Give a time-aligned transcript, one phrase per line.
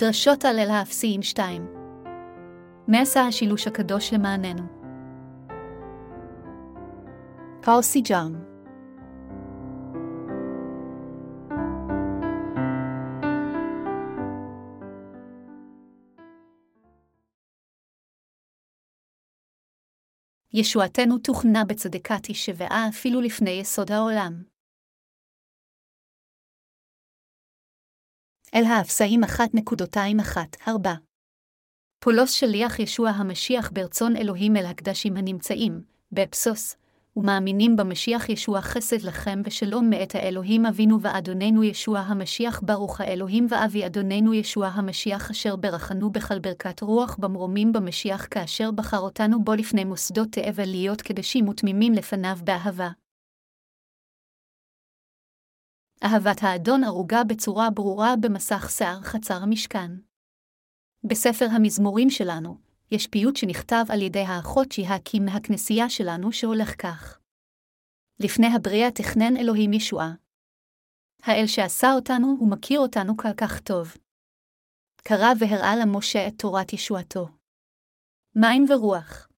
[0.00, 1.66] דרשות על אל האפסיים 2
[2.88, 4.62] מה עשה השילוש הקדוש למעננו?
[7.62, 8.34] פאול סיג'ארם
[20.52, 24.49] ישועתנו תוכנה בצדקת שבעה אפילו לפני יסוד העולם.
[28.54, 30.68] אל האפסאים 1.21-4
[32.04, 35.80] פולוס שליח ישוע המשיח ברצון אלוהים אל הקדשים הנמצאים,
[36.12, 36.76] באפסוס,
[37.16, 43.86] ומאמינים במשיח ישוע חסד לכם ושלום מאת האלוהים אבינו ואדוננו ישוע המשיח ברוך האלוהים ואבי
[43.86, 49.84] אדוננו ישוע המשיח אשר ברכנו בכל ברכת רוח במרומים במשיח כאשר בחר אותנו בו לפני
[49.84, 52.88] מוסדות תאבל להיות קדשים ותמימים לפניו באהבה.
[56.04, 59.90] אהבת האדון ערוגה בצורה ברורה במסך שיער חצר המשכן.
[61.04, 62.58] בספר המזמורים שלנו,
[62.90, 67.20] יש פיוט שנכתב על ידי האחות שיהקים מהכנסייה שלנו שהולך כך.
[68.20, 70.12] לפני הבריאה תכנן אלוהים ישועה.
[71.22, 73.96] האל שעשה אותנו, הוא מכיר אותנו כל כך טוב.
[74.96, 77.28] קרא והראה למשה את תורת ישועתו.
[78.36, 79.28] מים ורוח.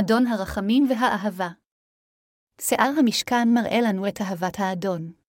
[0.00, 1.48] אדון הרחמים והאהבה.
[2.60, 5.23] שיער המשכן מראה לנו את אהבת האדון.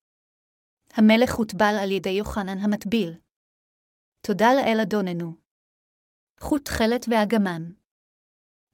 [0.97, 3.13] המלך הוטבל על ידי יוחנן המטביל.
[4.27, 5.35] תודה לאל אדוננו.
[6.39, 7.63] חוט תכלת ואגמן.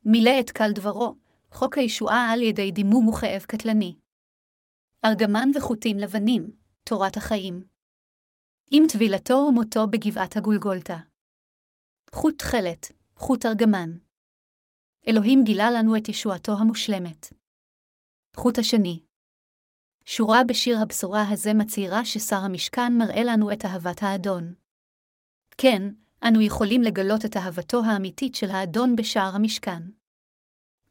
[0.05, 1.15] מילא את קל דברו,
[1.51, 3.95] חוק הישועה על ידי דימום וכאב קטלני.
[5.05, 6.51] ארגמן וחוטים לבנים,
[6.83, 7.63] תורת החיים.
[8.71, 10.97] עם טבילתו ומותו בגבעת הגולגולתה.
[12.11, 13.89] חוט תכלת, חוט ארגמן.
[15.07, 17.33] אלוהים גילה לנו את ישועתו המושלמת.
[18.35, 19.10] חוט השני.
[20.05, 24.53] שורה בשיר הבשורה הזה מצהירה ששר המשכן מראה לנו את אהבת האדון.
[25.57, 25.89] כן,
[26.23, 29.81] אנו יכולים לגלות את אהבתו האמיתית של האדון בשער המשכן.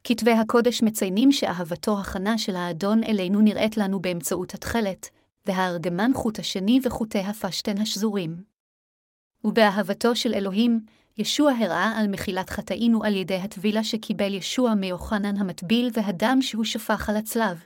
[0.03, 5.09] כתבי הקודש מציינים שאהבתו החנה של האדון אלינו נראית לנו באמצעות התכלת,
[5.45, 8.43] והארגמן חוט השני וחוטי הפשטן השזורים.
[9.43, 10.85] ובאהבתו של אלוהים,
[11.17, 17.09] ישוע הראה על מחילת חטאינו על ידי הטבילה שקיבל ישוע מיוחנן המטביל והדם שהוא שפך
[17.09, 17.63] על הצלב.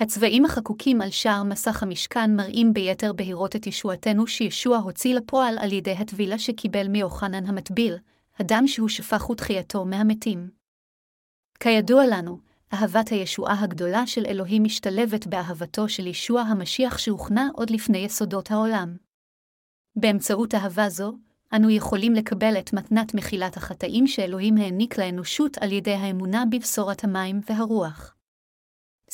[0.00, 5.72] הצבעים החקוקים על שער מסך המשכן מראים ביתר בהירות את ישועתנו שישוע הוציא לפועל על
[5.72, 7.96] ידי הטבילה שקיבל מיוחנן המטביל,
[8.38, 10.50] הדם שהוא שפך ותחייתו מהמתים.
[11.60, 12.38] כידוע לנו,
[12.74, 18.96] אהבת הישועה הגדולה של אלוהים משתלבת באהבתו של ישוע המשיח שהוכנה עוד לפני יסודות העולם.
[19.96, 21.12] באמצעות אהבה זו,
[21.52, 27.40] אנו יכולים לקבל את מתנת מחילת החטאים שאלוהים העניק לאנושות על ידי האמונה בבשורת המים
[27.48, 28.14] והרוח.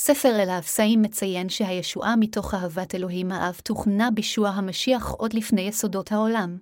[0.03, 6.11] ספר אל האפסאים מציין שהישועה מתוך אהבת אלוהים האב תוכנה בישוע המשיח עוד לפני יסודות
[6.11, 6.57] העולם.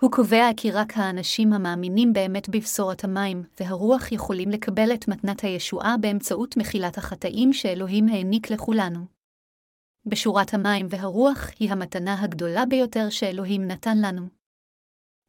[0.00, 5.96] הוא קובע כי רק האנשים המאמינים באמת בבשורת המים והרוח יכולים לקבל את מתנת הישועה
[6.00, 9.06] באמצעות מחילת החטאים שאלוהים העניק לכולנו.
[10.06, 14.28] בשורת המים והרוח היא המתנה הגדולה ביותר שאלוהים נתן לנו.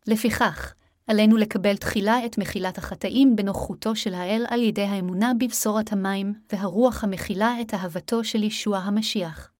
[0.08, 0.76] לפיכך,
[1.12, 7.04] עלינו לקבל תחילה את מחילת החטאים בנוכחותו של האל על ידי האמונה בבשורת המים והרוח
[7.04, 9.52] המכילה את אהבתו של ישוע המשיח.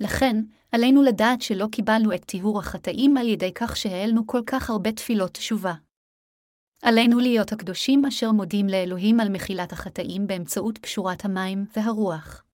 [0.00, 0.36] לכן,
[0.72, 5.34] עלינו לדעת שלא קיבלנו את טיהור החטאים על ידי כך שהעלנו כל כך הרבה תפילות
[5.34, 5.74] תשובה.
[6.82, 12.44] עלינו להיות הקדושים אשר מודים לאלוהים על מחילת החטאים באמצעות פשורת המים והרוח.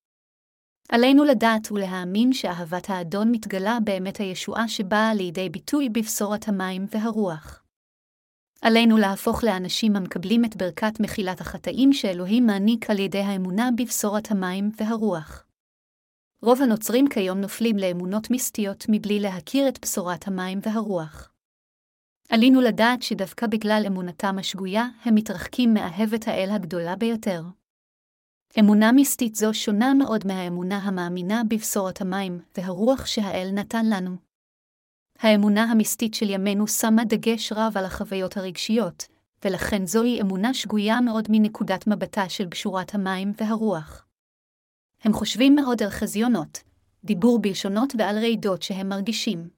[0.88, 7.62] עלינו לדעת ולהאמין שאהבת האדון מתגלה באמת הישועה שבאה לידי ביטוי בבשורת המים והרוח.
[8.62, 14.70] עלינו להפוך לאנשים המקבלים את ברכת מחילת החטאים שאלוהים מעניק על ידי האמונה בבשורת המים
[14.76, 15.46] והרוח.
[16.42, 21.32] רוב הנוצרים כיום נופלים לאמונות מיסטיות מבלי להכיר את בשורת המים והרוח.
[22.28, 27.42] עלינו לדעת שדווקא בגלל אמונתם השגויה, הם מתרחקים מאהבת האל הגדולה ביותר.
[28.60, 34.29] אמונה מיסטית זו שונה מאוד מהאמונה המאמינה בבשורת המים והרוח שהאל נתן לנו.
[35.20, 39.06] האמונה המסתית של ימינו שמה דגש רב על החוויות הרגשיות,
[39.44, 44.06] ולכן זוהי אמונה שגויה מאוד מנקודת מבטה של בשורת המים והרוח.
[45.04, 46.62] הם חושבים מאוד על חזיונות,
[47.04, 49.48] דיבור בלשונות ועל רעידות שהם מרגישים.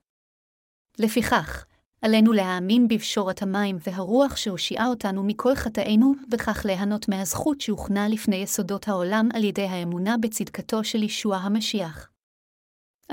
[0.99, 1.64] לפיכך,
[2.03, 8.88] עלינו להאמין בבשורת המים והרוח שהושיעה אותנו מכל חטאינו, וכך ליהנות מהזכות שהוכנה לפני יסודות
[8.88, 12.12] העולם על ידי האמונה בצדקתו של ישוע המשיח.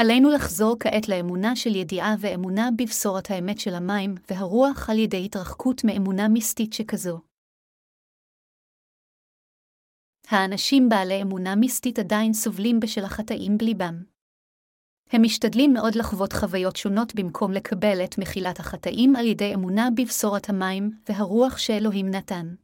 [0.01, 5.81] עלינו לחזור כעת לאמונה של ידיעה ואמונה בבשורת האמת של המים והרוח על ידי התרחקות
[5.83, 7.19] מאמונה מיסטית שכזו.
[10.27, 14.03] האנשים בעלי אמונה מיסטית עדיין סובלים בשל החטאים בליבם.
[15.11, 20.49] הם משתדלים מאוד לחוות חוויות שונות במקום לקבל את מחילת החטאים על ידי אמונה בבשורת
[20.49, 22.55] המים והרוח שאלוהים נתן.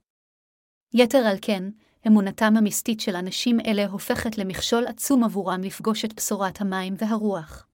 [0.94, 1.64] יתר על כן,
[2.08, 7.68] אמונתם המסתית של אנשים אלה הופכת למכשול עצום עבורם לפגוש את בשורת המים והרוח.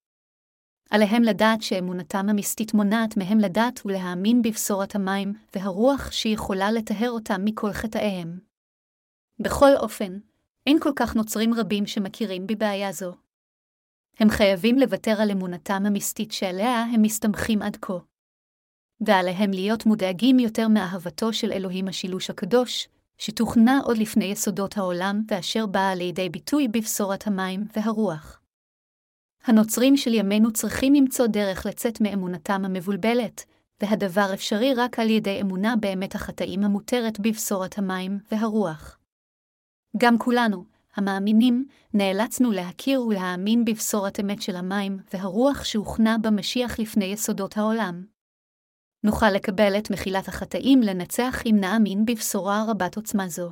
[0.89, 7.72] עליהם לדעת שאמונתם המסתית מונעת מהם לדעת ולהאמין בבשורת המים והרוח שיכולה לטהר אותם מכל
[7.74, 8.39] חטאיהם.
[9.39, 10.19] בכל אופן,
[10.68, 13.13] אין כל כך נוצרים רבים שמכירים בבעיה זו.
[14.19, 17.94] הם חייבים לוותר על אמונתם המסתית שעליה הם מסתמכים עד כה.
[19.01, 22.88] ועליהם להיות מודאגים יותר מאהבתו של אלוהים השילוש הקדוש,
[23.22, 28.42] שתוכנה עוד לפני יסודות העולם ואשר באה לידי ביטוי בבשורת המים והרוח.
[29.44, 33.46] הנוצרים של ימינו צריכים למצוא דרך לצאת מאמונתם המבולבלת,
[33.82, 38.98] והדבר אפשרי רק על ידי אמונה באמת החטאים המותרת בבשורת המים והרוח.
[39.98, 40.66] גם כולנו,
[40.96, 48.04] המאמינים, נאלצנו להכיר ולהאמין בבשורת אמת של המים והרוח שהוכנה במשיח לפני יסודות העולם.
[49.03, 53.51] נוכל לקבל את מחילת החטאים לנצח אם נאמין בבשורה רבת עוצמה זו.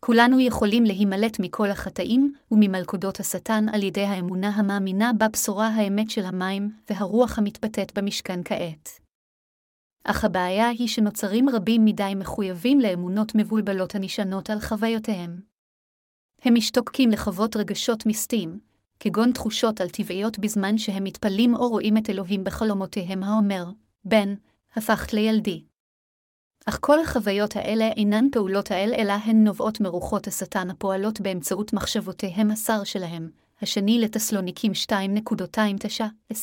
[0.00, 6.70] כולנו יכולים להימלט מכל החטאים וממלכודות השטן על ידי האמונה המאמינה בבשורה האמת של המים
[6.90, 8.88] והרוח המתבטאת במשכן כעת.
[10.04, 15.40] אך הבעיה היא שנוצרים רבים מדי מחויבים לאמונות מבולבלות הנשענות על חוויותיהם.
[16.42, 18.60] הם משתוקקים לחוות רגשות מיסטיים,
[19.00, 23.64] כגון תחושות על טבעיות בזמן שהם מתפללים או רואים את אלוהים בחלומותיהם האומר,
[24.08, 24.34] בן,
[24.76, 25.64] הפכת לילדי.
[26.66, 32.50] אך כל החוויות האלה אינן פעולות האל, אלא הן נובעות מרוחות השטן הפועלות באמצעות מחשבותיהם
[32.50, 33.30] השר שלהם,
[33.62, 34.72] השני לתסלוניקים
[36.32, 36.34] 2.29-10.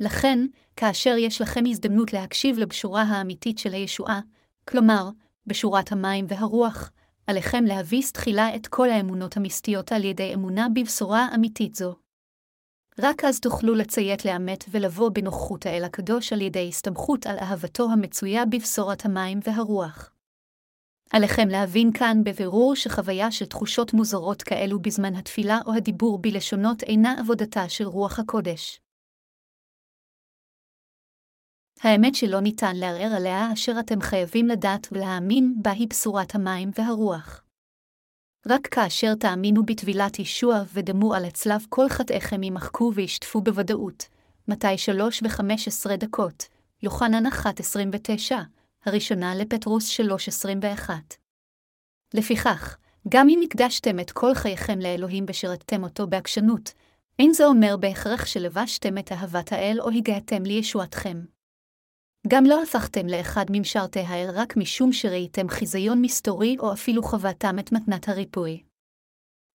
[0.00, 0.38] לכן,
[0.76, 4.20] כאשר יש לכם הזדמנות להקשיב לבשורה האמיתית של הישועה,
[4.68, 5.10] כלומר,
[5.46, 6.90] בשורת המים והרוח,
[7.26, 12.03] עליכם להביס תחילה את כל האמונות המסתיות על ידי אמונה בבשורה אמיתית זו.
[12.98, 18.46] רק אז תוכלו לציית לאמת ולבוא בנוכחות האל הקדוש על ידי הסתמכות על אהבתו המצויה
[18.46, 20.10] בבשורת המים והרוח.
[21.12, 27.14] עליכם להבין כאן בבירור שחוויה של תחושות מוזרות כאלו בזמן התפילה או הדיבור בלשונות אינה
[27.20, 28.80] עבודתה של רוח הקודש.
[31.80, 37.43] האמת שלא ניתן לערער עליה אשר אתם חייבים לדעת ולהאמין בה היא בשורת המים והרוח.
[38.48, 44.06] רק כאשר תאמינו בטבילת ישוע ודמו על הצלב כל חטאיכם יימחקו וישטפו בוודאות.
[44.48, 46.46] מתי 3 ו-15 דקות,
[46.82, 48.34] יוחנן 1.29,
[48.86, 50.90] הראשונה לפטרוס 3.21.
[52.14, 52.76] לפיכך,
[53.08, 56.72] גם אם הקדשתם את כל חייכם לאלוהים ושירתתם אותו בעקשנות,
[57.18, 61.33] אין זה אומר בהכרח שלבשתם את אהבת האל או הגעתם לישועתכם.
[62.28, 67.72] גם לא הפכתם לאחד ממשרתי האל רק משום שראיתם חיזיון מסתורי או אפילו חוותם את
[67.72, 68.62] מתנת הריפוי.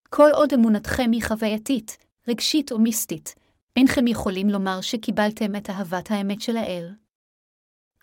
[0.09, 3.35] כל עוד אמונתכם היא חווייתית, רגשית או מיסטית,
[3.75, 6.93] אינכם יכולים לומר שקיבלתם את אהבת האמת של האל.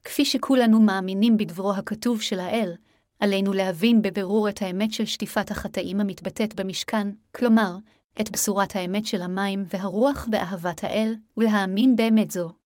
[0.05, 2.75] כפי שכולנו מאמינים בדברו הכתוב של האל,
[3.21, 7.77] עלינו להבין בבירור את האמת של שטיפת החטאים המתבטאת במשכן, כלומר,
[8.21, 12.66] את בשורת האמת של המים והרוח ואהבת האל, ולהאמין באמת זו.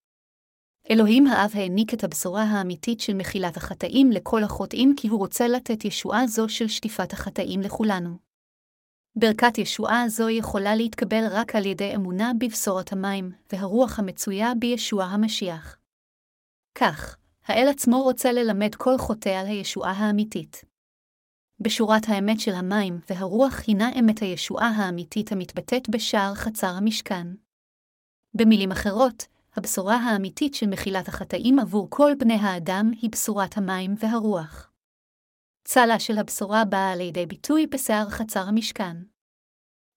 [0.91, 5.85] אלוהים האב העניק את הבשורה האמיתית של מחילת החטאים לכל החוטאים כי הוא רוצה לתת
[5.85, 8.19] ישועה זו של שטיפת החטאים לכולנו.
[9.17, 15.77] ברכת ישועה זו יכולה להתקבל רק על ידי אמונה בבשורת המים, והרוח המצויה בישוע המשיח.
[16.75, 20.65] כך, האל עצמו רוצה ללמד כל חוטא על הישועה האמיתית.
[21.61, 27.27] בשורת האמת של המים והרוח הינה אמת הישועה האמיתית המתבטאת בשער חצר המשכן.
[28.35, 29.27] במילים אחרות,
[29.57, 34.71] הבשורה האמיתית של מחילת החטאים עבור כל בני האדם היא בשורת המים והרוח.
[35.65, 38.97] צלה של הבשורה באה לידי ביטוי בשיער חצר המשכן.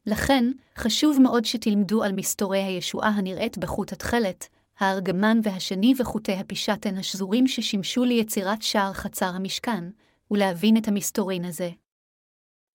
[0.05, 0.43] לכן,
[0.77, 4.47] חשוב מאוד שתלמדו על מסתורי הישועה הנראית בחוט התכלת,
[4.79, 9.83] הארגמן והשני וחוטי הפישטן השזורים ששימשו ליצירת שער חצר המשכן,
[10.31, 11.69] ולהבין את המסתורין הזה.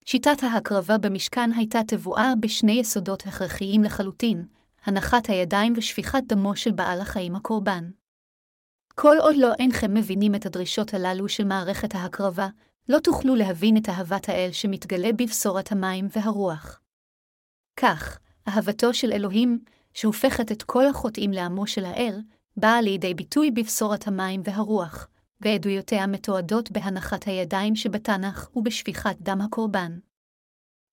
[0.05, 4.47] שיטת ההקרבה במשכן הייתה תבואה בשני יסודות הכרחיים לחלוטין,
[4.89, 7.91] הנחת הידיים ושפיכת דמו של בעל החיים הקורבן.
[8.95, 12.49] כל עוד לא אינכם מבינים את הדרישות הללו של מערכת ההקרבה,
[12.89, 16.81] לא תוכלו להבין את אהבת האל שמתגלה בבשורת המים והרוח.
[17.77, 18.19] כך,
[18.49, 19.59] אהבתו של אלוהים,
[19.95, 22.21] שהופכת את כל החוטאים לעמו של האל,
[22.57, 25.09] באה לידי ביטוי בבשורת המים והרוח,
[25.41, 29.99] ועדויותיה מתועדות בהנחת הידיים שבתנ"ך ובשפיכת דם הקורבן.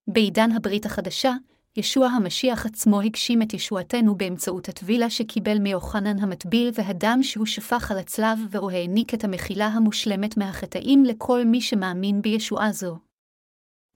[0.08, 1.32] בעידן הברית החדשה,
[1.76, 7.98] ישוע המשיח עצמו הגשים את ישועתנו באמצעות הטבילה שקיבל מיוחנן המטביל והדם שהוא שפך על
[7.98, 12.98] הצלב, והוא העניק את המחילה המושלמת מהחטאים לכל מי שמאמין בישועה זו.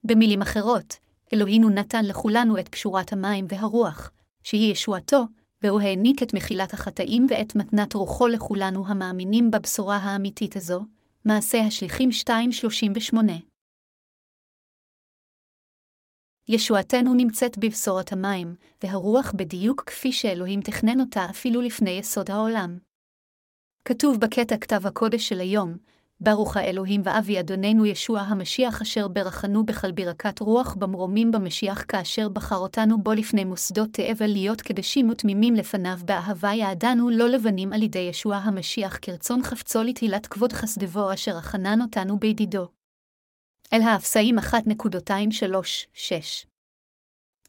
[0.04, 0.96] במילים אחרות,
[1.32, 4.10] אלוהינו נתן לכולנו את פשורת המים והרוח,
[4.42, 5.24] שהיא ישועתו,
[5.62, 10.84] והוא העניק את מחילת החטאים ואת מתנת רוחו לכולנו המאמינים בבשורה האמיתית הזו,
[11.24, 12.10] מעשה השליחים
[13.14, 13.49] 2.38.
[16.52, 22.78] ישועתנו נמצאת בבשורת המים, והרוח בדיוק כפי שאלוהים תכנן אותה אפילו לפני יסוד העולם.
[23.84, 25.76] כתוב בקטע כתב הקודש של היום,
[26.20, 32.56] ברוך האלוהים ואבי אדוננו ישוע המשיח אשר ברכנו בכל ברכת רוח במרומים במשיח כאשר בחר
[32.56, 37.98] אותנו בו לפני מוסדות תאבל להיות קדשים ותמימים לפניו באהבה יעדנו לא לבנים על ידי
[37.98, 42.79] ישוע המשיח כרצון חפצו לתהילת כבוד חסדבו אשר החנן אותנו בידידו.
[43.72, 44.42] אל האפסאים 1.23-6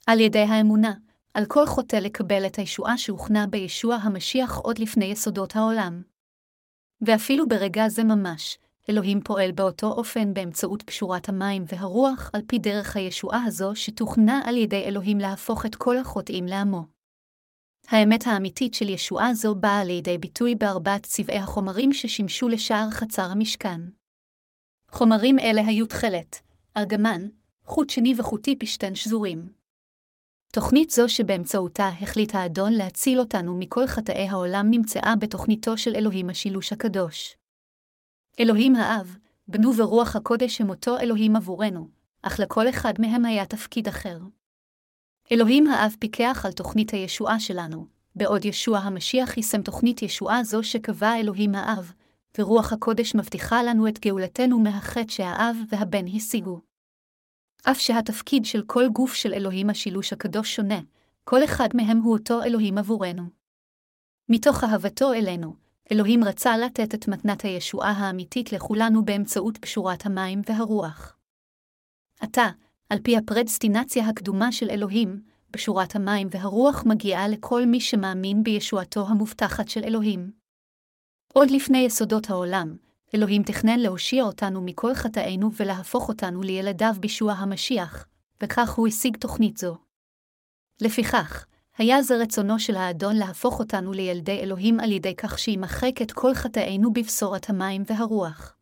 [0.07, 0.93] על ידי האמונה,
[1.33, 6.01] על כל חוטא לקבל את הישועה שהוכנה בישוע המשיח עוד לפני יסודות העולם.
[7.01, 8.57] ואפילו ברגע זה ממש,
[8.89, 14.57] אלוהים פועל באותו אופן באמצעות קשורת המים והרוח על פי דרך הישועה הזו שתוכנה על
[14.57, 16.85] ידי אלוהים להפוך את כל החוטאים לעמו.
[17.87, 24.00] האמת האמיתית של ישועה זו באה לידי ביטוי בארבעת צבעי החומרים ששימשו לשער חצר המשכן.
[24.91, 26.41] חומרים אלה היו תכלת,
[26.77, 27.21] ארגמן,
[27.65, 29.49] חוט שני וחוטי פשטן שזורים.
[30.53, 36.73] תוכנית זו שבאמצעותה החליט האדון להציל אותנו מכל חטאי העולם נמצאה בתוכניתו של אלוהים השילוש
[36.73, 37.37] הקדוש.
[38.39, 39.17] אלוהים האב,
[39.47, 41.87] בנו ורוח הקודש הם אותו אלוהים עבורנו,
[42.21, 44.17] אך לכל אחד מהם היה תפקיד אחר.
[45.31, 51.19] אלוהים האב פיקח על תוכנית הישועה שלנו, בעוד ישוע המשיח יישם תוכנית ישועה זו שקבע
[51.19, 51.93] אלוהים האב,
[52.37, 56.61] ורוח הקודש מבטיחה לנו את גאולתנו מהחטא שהאב והבן השיגו.
[57.63, 60.79] אף שהתפקיד של כל גוף של אלוהים השילוש הקדוש שונה,
[61.23, 63.23] כל אחד מהם הוא אותו אלוהים עבורנו.
[64.29, 65.55] מתוך אהבתו אלינו,
[65.91, 71.17] אלוהים רצה לתת את מתנת הישועה האמיתית לכולנו באמצעות קשורת המים והרוח.
[72.19, 72.49] עתה,
[72.89, 79.69] על פי הפרדסטינציה הקדומה של אלוהים, בשורת המים והרוח מגיעה לכל מי שמאמין בישועתו המובטחת
[79.69, 80.40] של אלוהים.
[81.33, 82.75] עוד לפני יסודות העולם,
[83.15, 88.05] אלוהים תכנן להושיע אותנו מכל חטאינו ולהפוך אותנו לילדיו בישוע המשיח,
[88.43, 89.77] וכך הוא השיג תוכנית זו.
[90.81, 91.45] לפיכך,
[91.77, 96.33] היה זה רצונו של האדון להפוך אותנו לילדי אלוהים על ידי כך שימחק את כל
[96.33, 98.55] חטאינו בבשורת המים והרוח.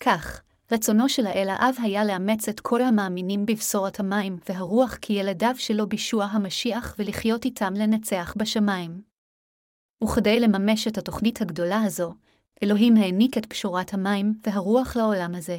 [0.00, 0.42] כך,
[0.72, 6.24] רצונו של האל האב היה לאמץ את כל המאמינים בבשורת המים והרוח כילדיו שלו בישוע
[6.24, 9.07] המשיח ולחיות איתם לנצח בשמיים.
[10.04, 12.14] וכדי לממש את התוכנית הגדולה הזו,
[12.62, 15.58] אלוהים העניק את פשורת המים והרוח לעולם הזה.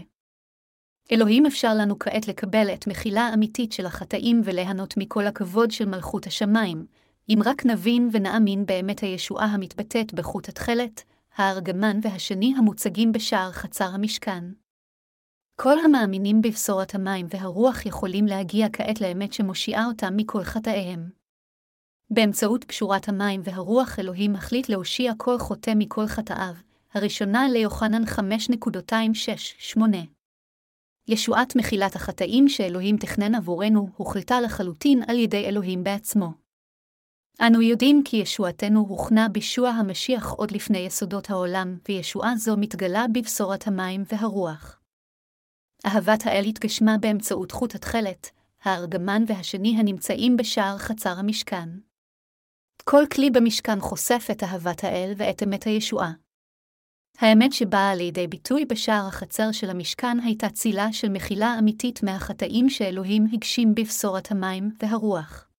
[1.11, 6.27] אלוהים אפשר לנו כעת לקבל את מחילה אמיתית של החטאים וליהנות מכל הכבוד של מלכות
[6.27, 6.85] השמיים,
[7.29, 11.03] אם רק נבין ונאמין באמת הישועה המתבטאת בחוט התכלת,
[11.35, 14.43] הארגמן והשני המוצגים בשער חצר המשכן.
[15.55, 21.18] כל המאמינים בבשורת המים והרוח יכולים להגיע כעת לאמת שמושיעה אותם מכל חטאיהם.
[22.11, 26.53] באמצעות קשורת המים והרוח אלוהים מחליט להושיע כל חוטא מכל חטאיו,
[26.93, 29.79] הראשונה ליוחנן 5.268.
[31.07, 36.31] ישועת מחילת החטאים שאלוהים תכנן עבורנו הוחלטה לחלוטין על ידי אלוהים בעצמו.
[37.41, 43.67] אנו יודעים כי ישועתנו הוכנה בישוע המשיח עוד לפני יסודות העולם, וישועה זו מתגלה בבשורת
[43.67, 44.79] המים והרוח.
[45.85, 48.29] אהבת האל התגשמה באמצעות חוט התכלת,
[48.63, 51.69] הארגמן והשני הנמצאים בשער חצר המשכן.
[52.91, 56.11] כל כלי במשכן חושף את אהבת האל ואת אמת הישועה.
[57.17, 63.25] האמת שבאה לידי ביטוי בשער החצר של המשכן הייתה צילה של מחילה אמיתית מהחטאים שאלוהים
[63.33, 65.49] הגשים בבשורת המים והרוח.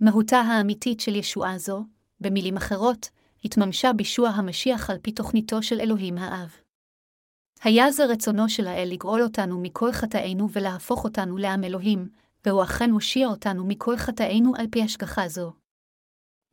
[0.00, 1.84] מהותה האמיתית של ישועה זו,
[2.20, 3.08] במילים אחרות,
[3.44, 6.56] התממשה בישוע המשיח על פי תוכניתו של אלוהים האב.
[7.62, 12.08] היה זה רצונו של האל לגאול אותנו מכל חטאינו ולהפוך אותנו לעם אלוהים,
[12.44, 15.65] והוא אכן הושיע אותנו מכל חטאינו על פי השגחה זו.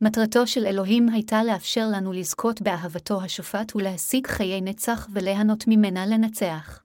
[0.06, 6.82] מטרתו של אלוהים הייתה לאפשר לנו לזכות באהבתו השופט ולהשיג חיי נצח וליהנות ממנה לנצח.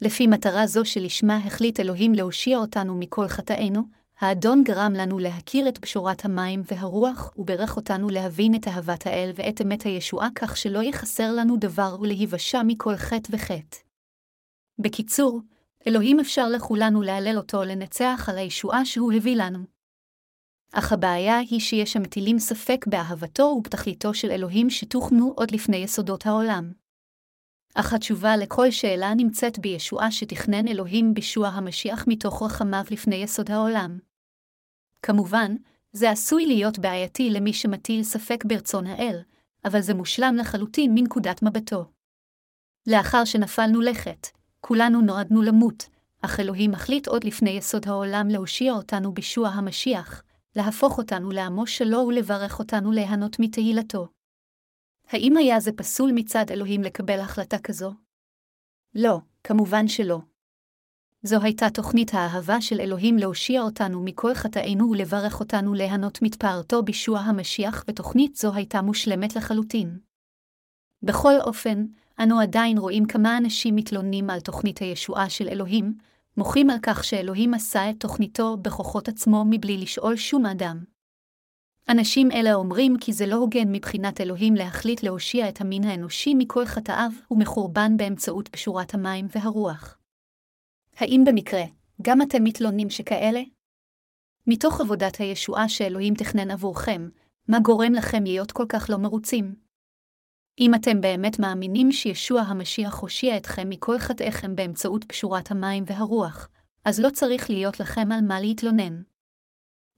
[0.00, 3.82] לפי מטרה זו שלשמה החליט אלוהים להושיע אותנו מכל חטאינו,
[4.20, 9.60] האדון גרם לנו להכיר את בשורת המים והרוח, וברך אותנו להבין את אהבת האל ואת
[9.60, 13.78] אמת הישועה כך שלא יחסר לנו דבר ולהיוושע מכל חטא וחטא.
[14.78, 15.40] בקיצור,
[15.86, 19.73] אלוהים אפשר לכולנו להלל אותו לנצח על הישועה שהוא הביא לנו.
[20.76, 26.72] אך הבעיה היא שיש המטילים ספק באהבתו ובתכליתו של אלוהים שתוכנו עוד לפני יסודות העולם.
[27.74, 33.98] אך התשובה לכל שאלה נמצאת בישועה שתכנן אלוהים בישוע המשיח מתוך רחמיו לפני יסוד העולם.
[35.02, 35.54] כמובן,
[35.92, 39.18] זה עשוי להיות בעייתי למי שמטיל ספק ברצון האל,
[39.64, 41.84] אבל זה מושלם לחלוטין מנקודת מבטו.
[42.86, 44.26] לאחר שנפלנו לכת,
[44.60, 45.88] כולנו נועדנו למות,
[46.22, 50.23] אך אלוהים מחליט עוד לפני יסוד העולם להושיע אותנו בישוע המשיח,
[50.56, 54.08] להפוך אותנו לעמו שלו ולברך אותנו ליהנות מתהילתו.
[55.08, 57.92] האם היה זה פסול מצד אלוהים לקבל החלטה כזו?
[58.94, 60.18] לא, כמובן שלא.
[61.22, 67.18] זו הייתה תוכנית האהבה של אלוהים להושיע אותנו מכל חטאינו ולברך אותנו ליהנות מתפארתו בישוע
[67.18, 69.98] המשיח, ותוכנית זו הייתה מושלמת לחלוטין.
[71.02, 71.86] בכל אופן,
[72.22, 75.94] אנו עדיין רואים כמה אנשים מתלוננים על תוכנית הישועה של אלוהים,
[76.36, 80.84] מוחים על כך שאלוהים עשה את תוכניתו בכוחות עצמו מבלי לשאול שום אדם.
[81.88, 86.66] אנשים אלה אומרים כי זה לא הוגן מבחינת אלוהים להחליט להושיע את המין האנושי מכל
[86.66, 89.98] חטאיו ומחורבן באמצעות פשורת המים והרוח.
[90.96, 91.62] האם במקרה,
[92.02, 93.40] גם אתם מתלוננים שכאלה?
[94.46, 97.08] מתוך עבודת הישועה שאלוהים תכנן עבורכם,
[97.48, 99.63] מה גורם לכם להיות כל כך לא מרוצים?
[100.58, 106.48] אם אתם באמת מאמינים שישוע המשיח הושיע אתכם מכל חטאיכם באמצעות פשורת המים והרוח,
[106.84, 109.02] אז לא צריך להיות לכם על מה להתלונן.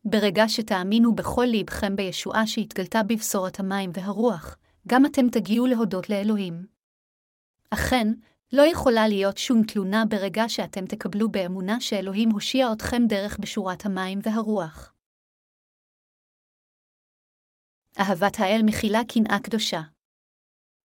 [0.04, 6.66] ברגע שתאמינו בכל ליבכם בישועה שהתגלתה בבשורת המים והרוח, גם אתם תגיעו להודות לאלוהים.
[7.70, 8.08] אכן,
[8.52, 14.18] לא יכולה להיות שום תלונה ברגע שאתם תקבלו באמונה שאלוהים הושיע אתכם דרך בשורת המים
[14.22, 14.92] והרוח.
[17.98, 19.95] אהבת האל מכילה קנאה קדושה.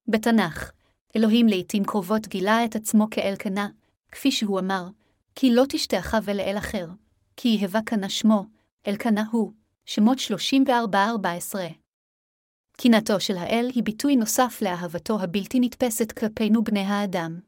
[0.08, 0.72] בתנ"ך,
[1.16, 3.68] אלוהים לעתים קרובות גילה את עצמו כאל קנה,
[4.12, 4.88] כפי שהוא אמר,
[5.36, 6.88] כי לא תשתעכב לאל אחר,
[7.38, 8.46] כי יהבה קנה שמו,
[8.88, 9.52] אלקנה הוא,
[9.86, 10.18] שמות
[10.68, 11.56] 34-14.
[12.78, 17.40] קנאתו של האל היא ביטוי נוסף לאהבתו הבלתי נתפסת כלפינו בני האדם.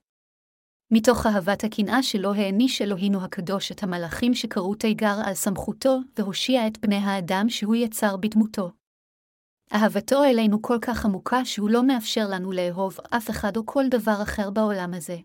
[0.92, 6.78] מתוך אהבת הקנאה שלו העניש אלוהינו הקדוש את המלאכים שקראו תיגר על סמכותו, והושיע את
[6.78, 8.72] בני האדם שהוא יצר בדמותו.
[9.74, 14.22] אהבתו אלינו כל כך עמוקה שהוא לא מאפשר לנו לאהוב אף אחד או כל דבר
[14.24, 15.18] אחר בעולם הזה.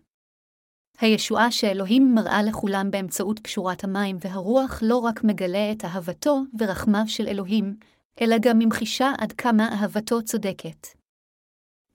[0.99, 7.27] הישועה שאלוהים מראה לכולם באמצעות קשורת המים והרוח לא רק מגלה את אהבתו ורחמיו של
[7.27, 7.77] אלוהים,
[8.21, 10.87] אלא גם ממחישה עד כמה אהבתו צודקת.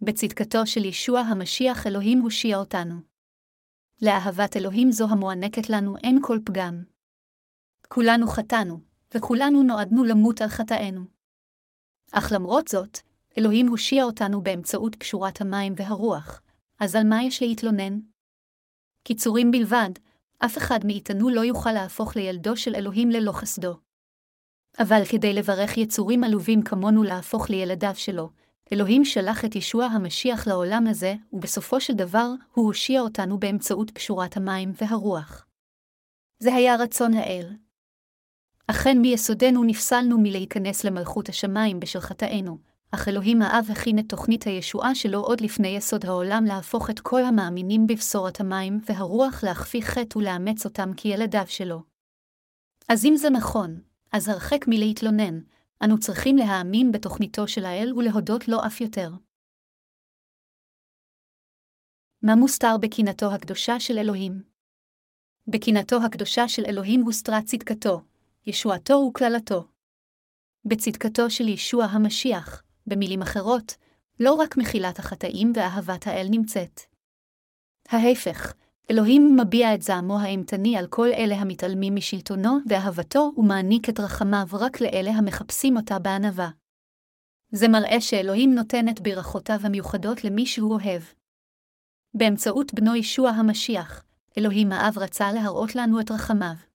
[0.01, 2.95] בצדקתו של ישוע המשיח אלוהים הושיע אותנו.
[4.03, 6.83] לאהבת אלוהים זו המוענקת לנו אין כל פגם.
[7.89, 8.81] כולנו חטאנו,
[9.15, 11.14] וכולנו נועדנו למות על חטאינו.
[12.17, 12.99] אך למרות זאת,
[13.39, 16.43] אלוהים הושיע אותנו באמצעות קשורת המים והרוח,
[16.81, 17.99] אז על מה יש להתלונן?
[19.05, 19.91] קיצורים בלבד,
[20.39, 23.77] אף אחד מאיתנו לא יוכל להפוך לילדו של אלוהים ללא חסדו.
[24.79, 28.31] אבל כדי לברך יצורים עלובים כמונו להפוך לילדיו שלו,
[28.73, 34.37] אלוהים שלח את ישוע המשיח לעולם הזה, ובסופו של דבר, הוא הושיע אותנו באמצעות קשורת
[34.37, 35.47] המים והרוח.
[36.39, 37.64] זה היה רצון האל.
[38.67, 42.59] אכן מיסודנו נפסלנו מלהיכנס למלכות השמיים בשל חטאינו,
[42.91, 47.25] אך אלוהים האב הכין את תוכנית הישועה שלו עוד לפני יסוד העולם להפוך את כל
[47.25, 51.83] המאמינים בבשורת המים והרוח להכפיא חטא ולאמץ אותם כילדיו שלו.
[52.89, 53.81] אז אם זה נכון,
[54.13, 55.41] אז הרחק מלהתלונן,
[55.85, 59.11] אנו צריכים להאמין בתוכניתו של האל ולהודות לו אף יותר.
[62.23, 64.43] מה מוסתר בקנאתו הקדושה של אלוהים?
[65.47, 68.01] בקנאתו הקדושה של אלוהים הוסתרה צדקתו,
[68.47, 69.65] ישועתו וקללתו.
[70.65, 73.77] בצדקתו של ישוע המשיח, במילים אחרות,
[74.21, 76.81] לא רק מחילת החטאים ואהבת האל נמצאת.
[77.89, 78.55] ההפך,
[78.91, 84.81] אלוהים מביע את זעמו האימתני על כל אלה המתעלמים משלטונו ואהבתו ומעניק את רחמיו רק
[84.81, 86.51] לאלה המחפשים אותה בענווה.
[87.53, 91.03] זה מראה שאלוהים נותן את ברכותיו המיוחדות למי שהוא אוהב.
[92.15, 94.05] באמצעות בנו ישוע המשיח,
[94.39, 96.74] אלוהים האב רצה להראות לנו את רחמיו.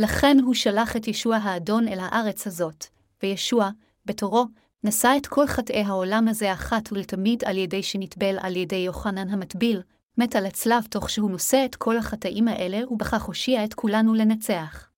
[0.00, 2.86] לכן הוא שלח את ישוע האדון אל הארץ הזאת,
[3.22, 3.70] וישוע,
[4.06, 4.46] בתורו,
[4.84, 9.82] נשא את כל חטאי העולם הזה אחת ולתמיד על ידי שנטבל על ידי יוחנן המטביל,
[10.18, 14.88] מת על הצלב תוך שהוא נושא את כל החטאים האלה, ובכך הושיע את כולנו לנצח.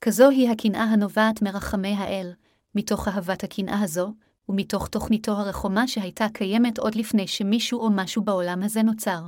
[0.00, 2.32] כזו היא הקנאה הנובעת מרחמי האל,
[2.74, 4.12] מתוך אהבת הקנאה הזו,
[4.48, 9.20] ומתוך תוכניתו הרחומה שהייתה קיימת עוד לפני שמישהו או משהו בעולם הזה נוצר.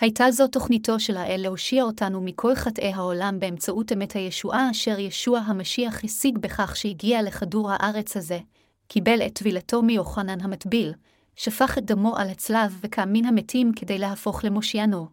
[0.00, 5.38] הייתה זו תוכניתו של האל להושיע אותנו מכל חטאי העולם באמצעות אמת הישועה אשר ישוע
[5.38, 8.38] המשיח השיג בכך שהגיע לכדור הארץ הזה,
[8.88, 10.92] קיבל את טבילתו מיוחנן המטביל,
[11.36, 15.06] שפך את דמו על הצלב וקם מן המתים כדי להפוך למושיענו.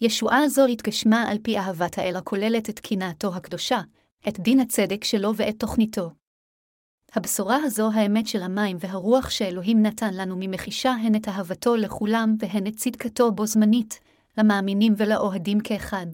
[0.00, 3.80] ישועה זו התגשמה על פי אהבת האל הכוללת את קנאתו הקדושה,
[4.28, 6.10] את דין הצדק שלו ואת תוכניתו.
[7.16, 12.66] הבשורה הזו האמת של המים והרוח שאלוהים נתן לנו ממחישה הן את אהבתו לכולם והן
[12.66, 14.00] את צדקתו בו זמנית,
[14.38, 16.06] למאמינים ולאוהדים כאחד.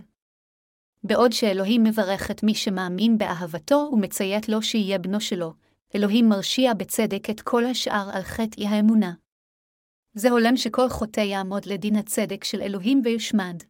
[1.05, 5.55] בעוד שאלוהים מברך את מי שמאמין באהבתו ומציית לו שיהיה בנו שלו,
[5.95, 9.13] אלוהים מרשיע בצדק את כל השאר על חטא האמונה.
[10.15, 13.63] זה הולם שכל חוטא יעמוד לדין הצדק של אלוהים ויושמד.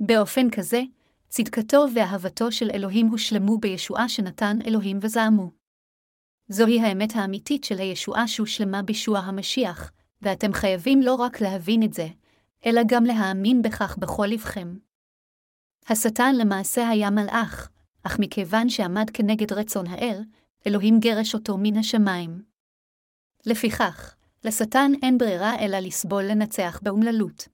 [0.00, 0.82] באופן כזה,
[1.28, 5.55] צדקתו ואהבתו של אלוהים הושלמו בישועה שנתן אלוהים וזעמו.
[6.48, 12.08] זוהי האמת האמיתית של הישועה שהושלמה בישוע המשיח, ואתם חייבים לא רק להבין את זה,
[12.66, 14.76] אלא גם להאמין בכך בכל לבכם.
[15.88, 17.68] השטן למעשה היה מלאך,
[18.02, 20.22] אך מכיוון שעמד כנגד רצון האל,
[20.66, 22.42] אלוהים גרש אותו מן השמיים.
[23.46, 27.48] לפיכך, לשטן אין ברירה אלא לסבול לנצח באומללות.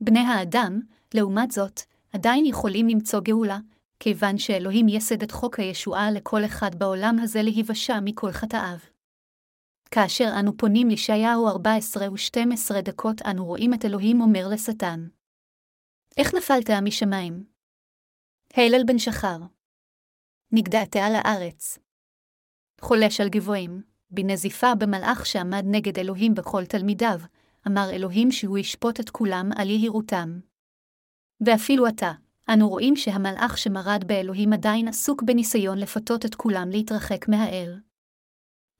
[0.00, 0.80] בני האדם,
[1.14, 1.80] לעומת זאת,
[2.12, 3.58] עדיין יכולים למצוא גאולה,
[4.04, 8.78] כיוון שאלוהים יסד את חוק הישועה לכל אחד בעולם הזה להיוושע מכל חטאיו.
[9.90, 15.08] כאשר אנו פונים לישעיהו 14 ו-12 דקות אנו רואים את אלוהים אומר לשטן.
[16.16, 17.44] איך נפלת משמיים?
[18.54, 19.38] הלל בן שחר.
[20.52, 21.78] נגדעת על הארץ.
[22.80, 27.18] חולש על גבוהים, בנזיפה במלאך שעמד נגד אלוהים בכל תלמידיו,
[27.66, 30.40] אמר אלוהים שהוא ישפוט את כולם על יהירותם.
[31.46, 32.12] ואפילו עתה,
[32.52, 37.80] אנו רואים שהמלאך שמרד באלוהים עדיין עסוק בניסיון לפתות את כולם להתרחק מהאל.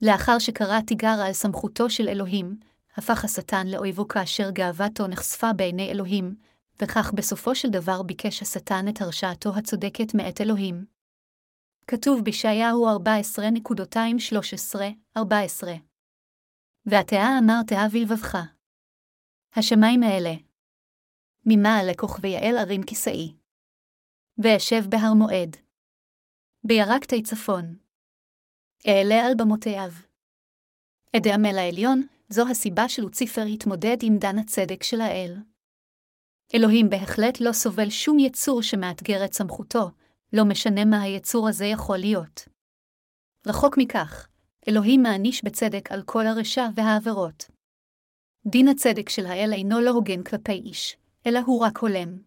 [0.01, 2.59] לאחר שקרא תיגר על סמכותו של אלוהים,
[2.95, 6.35] הפך השטן לאויבו כאשר גאוותו נחשפה בעיני אלוהים,
[6.81, 10.85] וכך בסופו של דבר ביקש השטן את הרשעתו הצודקת מאת אלוהים.
[11.87, 12.97] כתוב בישעיהו
[15.17, 15.19] 14.13-14
[16.85, 18.37] ועתה אמרת בלבבך.
[19.55, 20.33] השמיים האלה.
[21.45, 23.44] ממעל לכוכבי יעל ארים כסאי.
[24.37, 25.57] ואשב בהר מועד.
[26.63, 27.75] בירקתי צפון.
[28.87, 29.89] אעלה על במותיו.
[31.17, 35.35] אדאמל העליון, זו הסיבה שלוציפר התמודד עם דן הצדק של האל.
[36.55, 39.91] אלוהים בהחלט לא סובל שום יצור שמאתגר את סמכותו,
[40.33, 42.47] לא משנה מה היצור הזה יכול להיות.
[43.47, 44.27] רחוק מכך,
[44.67, 47.45] אלוהים מעניש בצדק על כל הרשע והעבירות.
[48.45, 52.21] דין הצדק של האל אינו לא הוגן כלפי איש, אלא הוא רק הולם.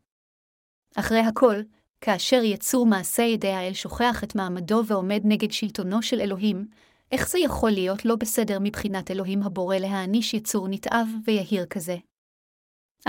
[0.97, 1.57] אחרי הכל,
[2.01, 6.67] כאשר יצור מעשה ידי האל שוכח את מעמדו ועומד נגד שלטונו של אלוהים,
[7.13, 11.97] איך זה יכול להיות לא בסדר מבחינת אלוהים הבורא להעניש יצור נתעב ויהיר כזה?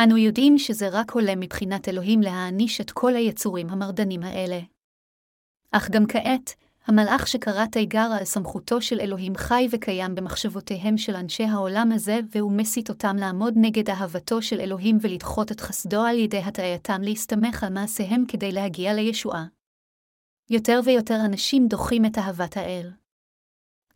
[0.04, 4.60] אנו יודעים שזה רק הולם מבחינת אלוהים להעניש את כל היצורים המרדנים האלה.
[5.72, 6.56] אך גם כעת,
[6.90, 12.52] המלאך שקרא תיגר על סמכותו של אלוהים חי וקיים במחשבותיהם של אנשי העולם הזה, והוא
[12.52, 17.74] מסית אותם לעמוד נגד אהבתו של אלוהים ולדחות את חסדו על ידי הטעייתם להסתמך על
[17.74, 19.46] מעשיהם כדי להגיע לישועה.
[20.50, 22.92] יותר ויותר אנשים דוחים את אהבת האל.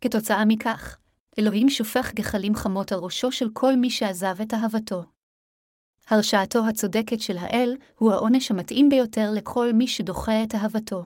[0.00, 0.98] כתוצאה מכך,
[1.38, 5.02] אלוהים שופך גחלים חמות על ראשו של כל מי שעזב את אהבתו.
[6.08, 11.04] הרשעתו הצודקת של האל הוא העונש המתאים ביותר לכל מי שדוחה את אהבתו.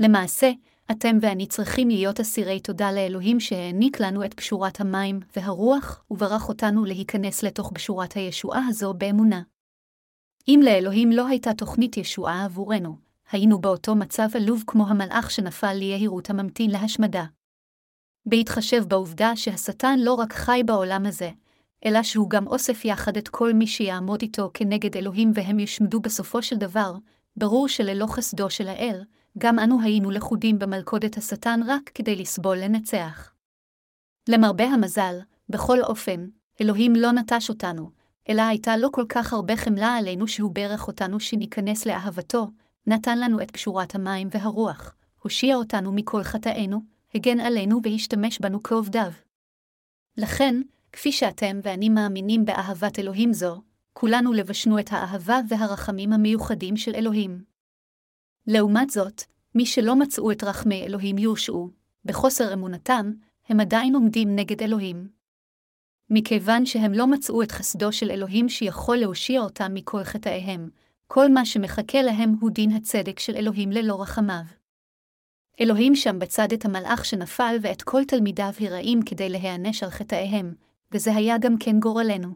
[0.00, 0.50] למעשה,
[0.90, 6.84] אתם ואני צריכים להיות אסירי תודה לאלוהים שהעניק לנו את פשורת המים והרוח, וברך אותנו
[6.84, 9.42] להיכנס לתוך פשורת הישועה הזו באמונה.
[10.48, 12.96] אם לאלוהים לא הייתה תוכנית ישועה עבורנו,
[13.32, 17.24] היינו באותו מצב עלוב כמו המלאך שנפל ליהירות הממתין להשמדה.
[18.26, 21.30] בהתחשב בעובדה שהשטן לא רק חי בעולם הזה,
[21.84, 26.42] אלא שהוא גם אוסף יחד את כל מי שיעמוד איתו כנגד אלוהים והם יושמדו בסופו
[26.42, 26.94] של דבר,
[27.36, 29.04] ברור שללא חסדו של האל,
[29.38, 33.32] גם אנו היינו לכודים במלכודת השטן רק כדי לסבול לנצח.
[34.28, 35.18] למרבה המזל,
[35.48, 36.26] בכל אופן,
[36.60, 37.90] אלוהים לא נטש אותנו,
[38.28, 42.50] אלא הייתה לו כל כך הרבה חמלה עלינו שהוא ברך אותנו שניכנס לאהבתו,
[42.86, 46.80] נתן לנו את קשורת המים והרוח, הושיע אותנו מכל חטאינו,
[47.14, 49.12] הגן עלינו והשתמש בנו כעובדיו.
[50.16, 50.60] לכן,
[50.92, 57.53] כפי שאתם ואני מאמינים באהבת אלוהים זו, כולנו לבשנו את האהבה והרחמים המיוחדים של אלוהים.
[58.46, 59.22] לעומת זאת,
[59.54, 61.70] מי שלא מצאו את רחמי אלוהים יורשעו,
[62.04, 63.12] בחוסר אמונתם,
[63.48, 65.08] הם עדיין עומדים נגד אלוהים.
[66.10, 70.68] מכיוון שהם לא מצאו את חסדו של אלוהים שיכול להושיע אותם מכל חטאיהם,
[71.06, 74.44] כל מה שמחכה להם הוא דין הצדק של אלוהים ללא רחמיו.
[75.60, 80.54] אלוהים שם בצד את המלאך שנפל ואת כל תלמידיו הרעים כדי להיענש על חטאיהם,
[80.92, 82.34] וזה היה גם כן גורלנו.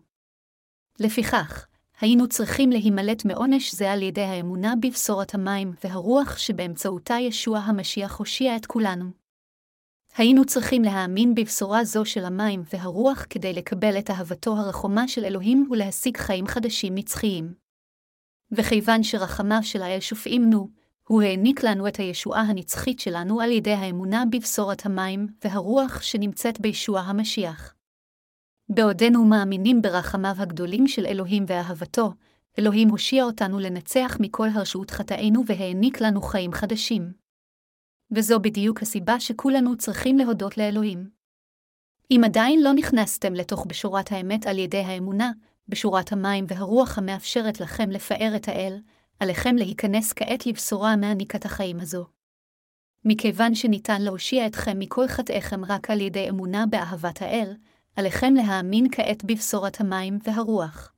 [1.00, 1.66] לפיכך,
[2.00, 8.56] היינו צריכים להימלט מעונש זה על ידי האמונה בבשורת המים והרוח שבאמצעותה ישוע המשיח הושיע
[8.56, 9.10] את כולנו.
[10.16, 15.68] היינו צריכים להאמין בבשורה זו של המים והרוח כדי לקבל את אהבתו הרחומה של אלוהים
[15.70, 17.54] ולהשיג חיים חדשים נצחיים.
[18.52, 20.68] וכיוון שרחמיו של האל שופעים נו,
[21.08, 27.00] הוא העניק לנו את הישועה הנצחית שלנו על ידי האמונה בבשורת המים והרוח שנמצאת בישוע
[27.00, 27.77] המשיח.
[28.70, 32.12] בעודנו מאמינים ברחמיו הגדולים של אלוהים ואהבתו,
[32.58, 37.12] אלוהים הושיע אותנו לנצח מכל הרשעות חטאינו והעניק לנו חיים חדשים.
[38.10, 41.10] וזו בדיוק הסיבה שכולנו צריכים להודות לאלוהים.
[42.10, 45.32] אם עדיין לא נכנסתם לתוך בשורת האמת על ידי האמונה,
[45.68, 48.80] בשורת המים והרוח המאפשרת לכם לפאר את האל,
[49.20, 52.06] עליכם להיכנס כעת לבשורה מעניקת החיים הזו.
[53.04, 57.54] מכיוון שניתן להושיע אתכם מכל חטאיכם רק על ידי אמונה באהבת האל,
[57.98, 60.92] עליכם להאמין כעת בבשורת המים והרוח.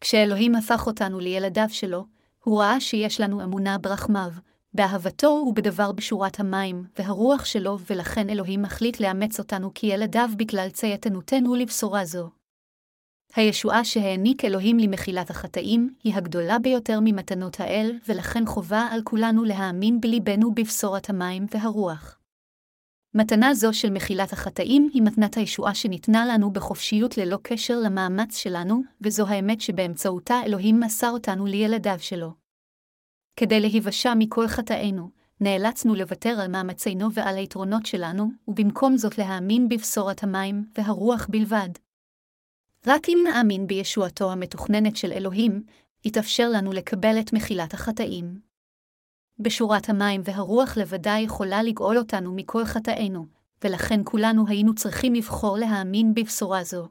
[0.00, 2.04] כשאלוהים הפך אותנו לילדיו שלו,
[2.44, 4.30] הוא ראה שיש לנו אמונה ברחמיו,
[4.74, 12.04] באהבתו ובדבר בשורת המים והרוח שלו, ולכן אלוהים מחליט לאמץ אותנו כילדיו בגלל צייתנותנו לבשורה
[12.04, 12.30] זו.
[13.36, 20.00] הישועה שהעניק אלוהים למחילת החטאים היא הגדולה ביותר ממתנות האל, ולכן חובה על כולנו להאמין
[20.00, 22.21] בליבנו בבשורת המים והרוח.
[23.14, 28.82] מתנה זו של מחילת החטאים היא מתנת הישועה שניתנה לנו בחופשיות ללא קשר למאמץ שלנו,
[29.00, 32.32] וזו האמת שבאמצעותה אלוהים מסר אותנו לילדיו שלו.
[33.36, 40.22] כדי להיוושע מכל חטאינו, נאלצנו לוותר על מאמצינו ועל היתרונות שלנו, ובמקום זאת להאמין בבשורת
[40.22, 41.68] המים והרוח בלבד.
[42.86, 45.62] רק אם נאמין בישועתו המתוכננת של אלוהים,
[46.04, 48.51] יתאפשר לנו לקבל את מחילת החטאים.
[49.38, 53.26] בשורת המים והרוח לבדה יכולה לגאול אותנו מכל חטאינו,
[53.64, 56.88] ולכן כולנו היינו צריכים לבחור להאמין בבשורה זו.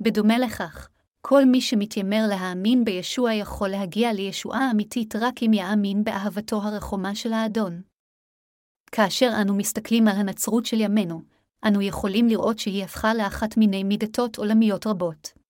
[0.00, 0.88] בדומה לכך,
[1.20, 7.32] כל מי שמתיימר להאמין בישוע יכול להגיע לישועה אמיתית רק אם יאמין באהבתו הרחומה של
[7.32, 7.82] האדון.
[8.92, 11.22] כאשר אנו מסתכלים על הנצרות של ימינו,
[11.68, 15.41] אנו יכולים לראות שהיא הפכה לאחת מיני מידתות עולמיות רבות.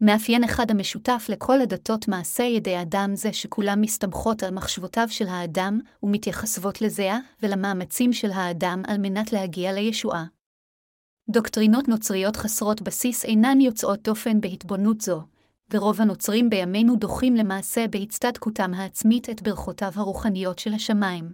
[0.00, 5.80] מאפיין אחד המשותף לכל הדתות מעשה ידי אדם זה שכולם מסתמכות על מחשבותיו של האדם
[6.02, 10.24] ומתייחסות לזהה ולמאמצים של האדם על מנת להגיע לישועה.
[11.30, 15.22] דוקטרינות נוצריות חסרות בסיס אינן יוצאות דופן בהתבוננות זו,
[15.72, 21.32] ורוב הנוצרים בימינו דוחים למעשה בהצטדקותם העצמית את ברכותיו הרוחניות של השמיים.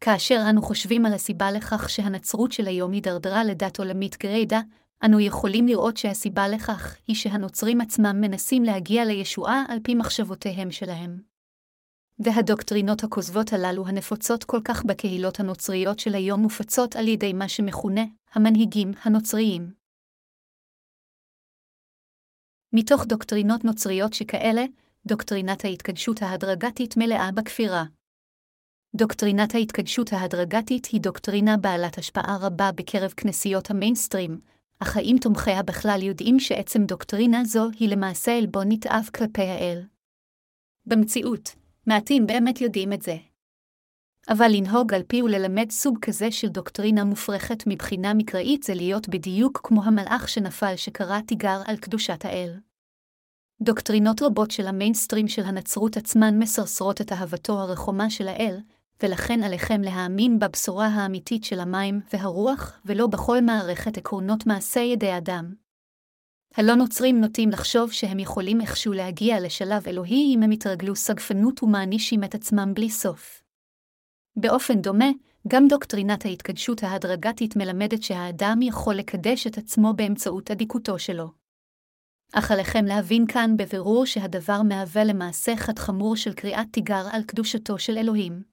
[0.00, 4.60] כאשר אנו חושבים על הסיבה לכך שהנצרות של היום הידרדרה לדת עולמית גרידא,
[5.04, 11.22] אנו יכולים לראות שהסיבה לכך היא שהנוצרים עצמם מנסים להגיע לישועה על פי מחשבותיהם שלהם.
[12.18, 18.02] והדוקטרינות הכוזבות הללו הנפוצות כל כך בקהילות הנוצריות של היום מופצות על ידי מה שמכונה
[18.32, 19.72] המנהיגים הנוצריים.
[22.72, 24.64] מתוך דוקטרינות נוצריות שכאלה,
[25.06, 27.84] דוקטרינת ההתקדשות ההדרגתית מלאה בכפירה.
[28.96, 34.40] דוקטרינת ההתקדשות ההדרגתית היא דוקטרינה בעלת השפעה רבה בקרב כנסיות המיינסטרים,
[34.82, 39.82] אך האם תומכיה בכלל יודעים שעצם דוקטרינה זו היא למעשה עלבון נתעב כלפי האל?
[40.86, 41.54] במציאות,
[41.86, 43.16] מעטים באמת יודעים את זה.
[44.28, 49.60] אבל לנהוג על פי וללמד סוג כזה של דוקטרינה מופרכת מבחינה מקראית זה להיות בדיוק
[49.64, 52.58] כמו המלאך שנפל שקרא תיגר על קדושת האל.
[53.62, 58.60] דוקטרינות רבות של המיינסטרים של הנצרות עצמן מסרסרות את אהבתו הרחומה של האל,
[59.02, 65.54] ולכן עליכם להאמין בבשורה האמיתית של המים והרוח, ולא בכל מערכת עקרונות מעשה ידי אדם.
[66.54, 72.24] הלא נוצרים נוטים לחשוב שהם יכולים איכשהו להגיע לשלב אלוהי אם הם יתרגלו סגפנות ומענישים
[72.24, 73.42] את עצמם בלי סוף.
[74.36, 75.10] באופן דומה,
[75.48, 81.30] גם דוקטרינת ההתקדשות ההדרגתית מלמדת שהאדם יכול לקדש את עצמו באמצעות אדיקותו שלו.
[82.34, 87.78] אך עליכם להבין כאן בבירור שהדבר מהווה למעשה חד חמור של קריאת תיגר על קדושתו
[87.78, 88.51] של אלוהים.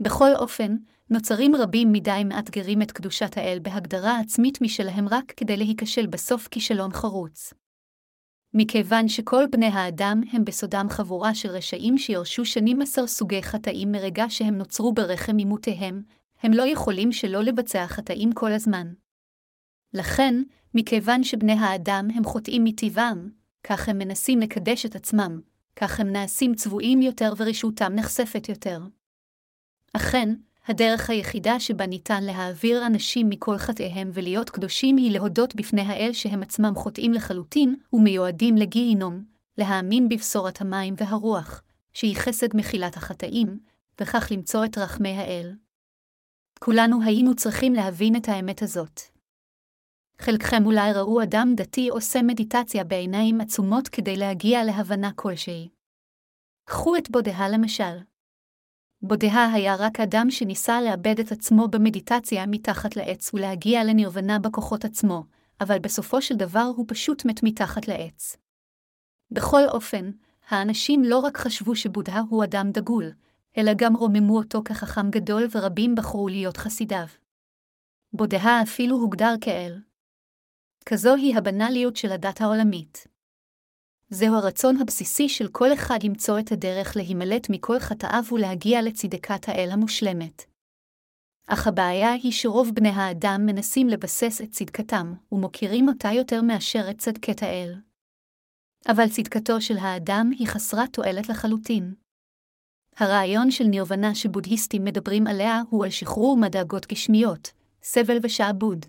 [0.00, 0.76] בכל אופן,
[1.10, 6.92] נוצרים רבים מדי מאתגרים את קדושת האל בהגדרה עצמית משלהם רק כדי להיכשל בסוף כישלון
[6.92, 7.54] חרוץ.
[8.54, 14.24] מכיוון שכל בני האדם הם בסודם חבורה של רשעים שירשו שנים עשר סוגי חטאים מרגע
[14.28, 16.02] שהם נוצרו ברחם עימותיהם,
[16.42, 18.92] הם לא יכולים שלא לבצע חטאים כל הזמן.
[19.94, 20.42] לכן,
[20.74, 23.30] מכיוון שבני האדם הם חוטאים מטבעם,
[23.64, 25.40] כך הם מנסים לקדש את עצמם,
[25.76, 28.80] כך הם נעשים צבועים יותר ורשותם נחשפת יותר.
[29.92, 30.34] אכן,
[30.66, 36.42] הדרך היחידה שבה ניתן להעביר אנשים מכל חטאיהם ולהיות קדושים היא להודות בפני האל שהם
[36.42, 39.24] עצמם חוטאים לחלוטין ומיועדים לגיהינום,
[39.58, 43.58] להאמין בבשורת המים והרוח, שהיא חסד מחילת החטאים,
[44.00, 45.54] וכך למצוא את רחמי האל.
[46.60, 49.00] כולנו היינו צריכים להבין את האמת הזאת.
[50.18, 55.68] חלקכם אולי ראו אדם דתי עושה מדיטציה בעיניים עצומות כדי להגיע להבנה כלשהי.
[56.64, 57.96] קחו את בודהה למשל.
[59.02, 65.24] בודהה היה רק אדם שניסה לאבד את עצמו במדיטציה מתחת לעץ ולהגיע לנרוונה בכוחות עצמו,
[65.60, 68.36] אבל בסופו של דבר הוא פשוט מת מתחת לעץ.
[69.30, 70.10] בכל אופן,
[70.48, 73.12] האנשים לא רק חשבו שבודהה הוא אדם דגול,
[73.58, 77.06] אלא גם רוממו אותו כחכם גדול ורבים בחרו להיות חסידיו.
[78.12, 79.78] בודהה אפילו הוגדר כאל.
[80.86, 83.09] כזו היא הבנאליות של הדת העולמית.
[84.12, 89.68] זהו הרצון הבסיסי של כל אחד למצוא את הדרך להימלט מכל חטאיו ולהגיע לצדקת האל
[89.72, 90.44] המושלמת.
[91.46, 96.98] אך הבעיה היא שרוב בני האדם מנסים לבסס את צדקתם, ומוקירים אותה יותר מאשר את
[96.98, 97.74] צדקת האל.
[98.88, 101.94] אבל צדקתו של האדם היא חסרת תועלת לחלוטין.
[102.96, 108.86] הרעיון של נירוונה שבודהיסטים מדברים עליה הוא על שחרור מדאגות גשמיות, סבל ושעבוד.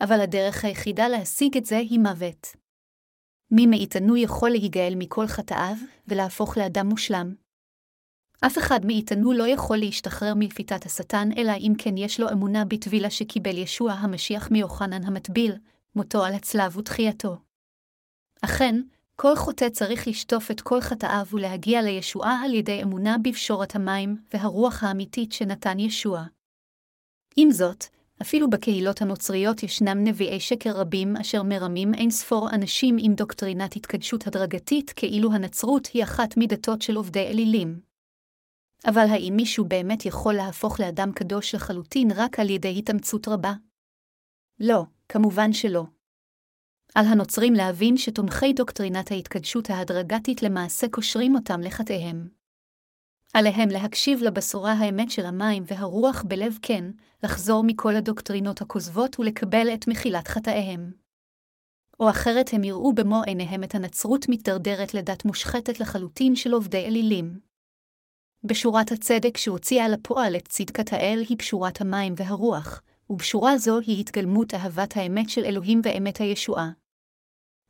[0.00, 2.63] אבל הדרך היחידה להשיג את זה היא מוות.
[3.50, 5.76] מי מאיתנו יכול להיגאל מכל חטאיו
[6.08, 7.34] ולהפוך לאדם מושלם?
[8.46, 13.10] אף אחד מאיתנו לא יכול להשתחרר מלפיתת השטן, אלא אם כן יש לו אמונה בטבילה
[13.10, 15.52] שקיבל ישוע המשיח מיוחנן המטביל,
[15.96, 17.36] מותו על הצלב ותחייתו.
[18.44, 18.80] אכן,
[19.16, 24.84] כל חוטא צריך לשטוף את כל חטאיו ולהגיע לישועה על ידי אמונה בפשורת המים והרוח
[24.84, 26.24] האמיתית שנתן ישוע.
[27.36, 27.84] עם זאת,
[28.24, 34.26] אפילו בקהילות הנוצריות ישנם נביאי שקר רבים אשר מרמים אין ספור אנשים עם דוקטרינת התקדשות
[34.26, 37.80] הדרגתית כאילו הנצרות היא אחת מדתות של עובדי אלילים.
[38.86, 43.52] אבל האם מישהו באמת יכול להפוך לאדם קדוש לחלוטין רק על ידי התאמצות רבה?
[44.60, 45.84] לא, כמובן שלא.
[46.94, 52.43] על הנוצרים להבין שתומכי דוקטרינת ההתקדשות ההדרגתית למעשה קושרים אותם לחטאיהם.
[53.34, 56.84] עליהם להקשיב לבשורה האמת של המים והרוח בלב כן,
[57.22, 60.92] לחזור מכל הדוקטרינות הכוזבות ולקבל את מחילת חטאיהם.
[62.00, 67.40] או אחרת הם יראו במו עיניהם את הנצרות מתדרדרת לדת מושחתת לחלוטין של עובדי אלילים.
[68.44, 74.54] בשורת הצדק שהוציאה לפועל את צדקת האל היא פשורת המים והרוח, ובשורה זו היא התגלמות
[74.54, 76.70] אהבת האמת של אלוהים ואמת הישועה.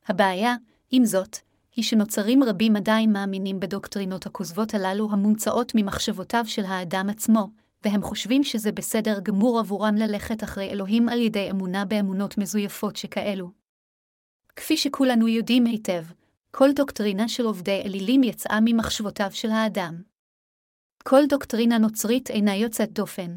[0.06, 0.54] הבעיה,
[0.90, 1.36] עם זאת,
[1.76, 7.48] היא שנוצרים רבים עדיין מאמינים בדוקטרינות הכוזבות הללו המומצאות ממחשבותיו של האדם עצמו,
[7.84, 13.50] והם חושבים שזה בסדר גמור עבורם ללכת אחרי אלוהים על ידי אמונה באמונות מזויפות שכאלו.
[14.56, 16.04] כפי שכולנו יודעים היטב,
[16.50, 20.02] כל דוקטרינה של עובדי אלילים יצאה ממחשבותיו של האדם.
[21.02, 23.36] כל דוקטרינה נוצרית אינה יוצאת דופן.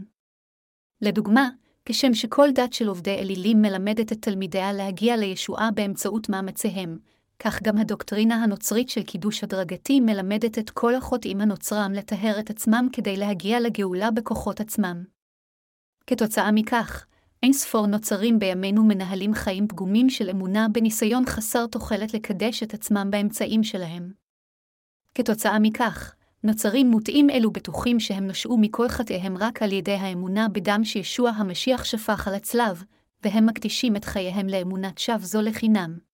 [1.02, 1.50] לדוגמה,
[1.86, 6.98] כשם שכל דת של עובדי אלילים מלמדת את תלמידיה להגיע לישועה באמצעות מאמציהם,
[7.40, 12.88] כך גם הדוקטרינה הנוצרית של קידוש הדרגתי מלמדת את כל החוטאים הנוצרם לטהר את עצמם
[12.94, 15.04] כדי להגיע לגאולה בכוחות עצמם.
[16.08, 17.06] כתוצאה מכך,
[17.44, 23.08] אין ספור נוצרים בימינו מנהלים חיים פגומים של אמונה בניסיון חסר תוחלת לקדש את עצמם
[23.12, 24.12] באמצעים שלהם.
[25.16, 30.82] כתוצאה מכך, נוצרים מוטעים אלו בטוחים שהם נושעו מכל חטאיהם רק על ידי האמונה בדם
[30.84, 32.84] שישוע המשיח שפך על הצלב,
[33.24, 36.07] והם מקדישים את חייהם לאמונת שווא זו לחינם.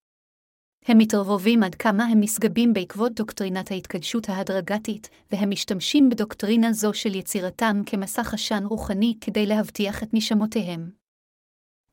[0.87, 7.15] הם מתרבבים עד כמה הם נשגבים בעקבות דוקטרינת ההתקדשות ההדרגתית, והם משתמשים בדוקטרינה זו של
[7.15, 10.91] יצירתם כמסך עשן רוחני כדי להבטיח את נשמותיהם.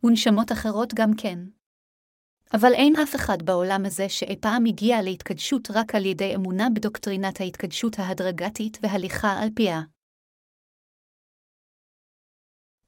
[0.04, 1.38] ונשמות אחרות גם כן.
[2.54, 7.40] אבל אין אף אחד בעולם הזה שאי פעם הגיע להתקדשות רק על ידי אמונה בדוקטרינת
[7.40, 9.80] ההתקדשות ההדרגתית והליכה על פיה.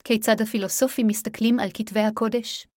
[0.05, 2.72] כיצד הפילוסופים מסתכלים על כתבי הקודש?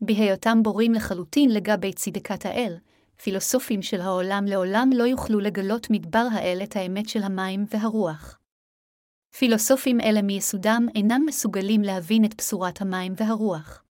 [0.00, 2.76] בהיותם בורים לחלוטין לגבי צדקת האל,
[3.22, 8.38] פילוסופים של העולם לעולם לא יוכלו לגלות מדבר האל את האמת של המים והרוח.
[9.38, 13.84] פילוסופים אלה מיסודם אינם מסוגלים להבין את בשורת המים והרוח.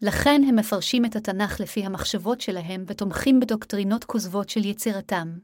[0.00, 5.38] לכן הם מפרשים את התנ"ך לפי המחשבות שלהם ותומכים בדוקטרינות כוזבות של יצירתם.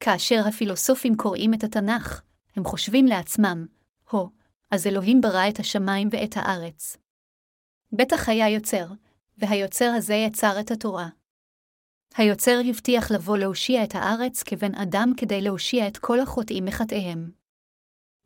[0.00, 2.22] כאשר הפילוסופים קוראים את התנ"ך,
[2.56, 3.66] הם חושבים לעצמם,
[4.10, 4.30] הו,
[4.70, 7.03] אז אלוהים ברא את השמיים ואת הארץ.
[7.96, 8.86] בטח היה יוצר,
[9.38, 11.08] והיוצר הזה יצר את התורה.
[12.16, 17.30] היוצר הבטיח לבוא להושיע את הארץ כבן אדם כדי להושיע את כל החוטאים מחטאיהם.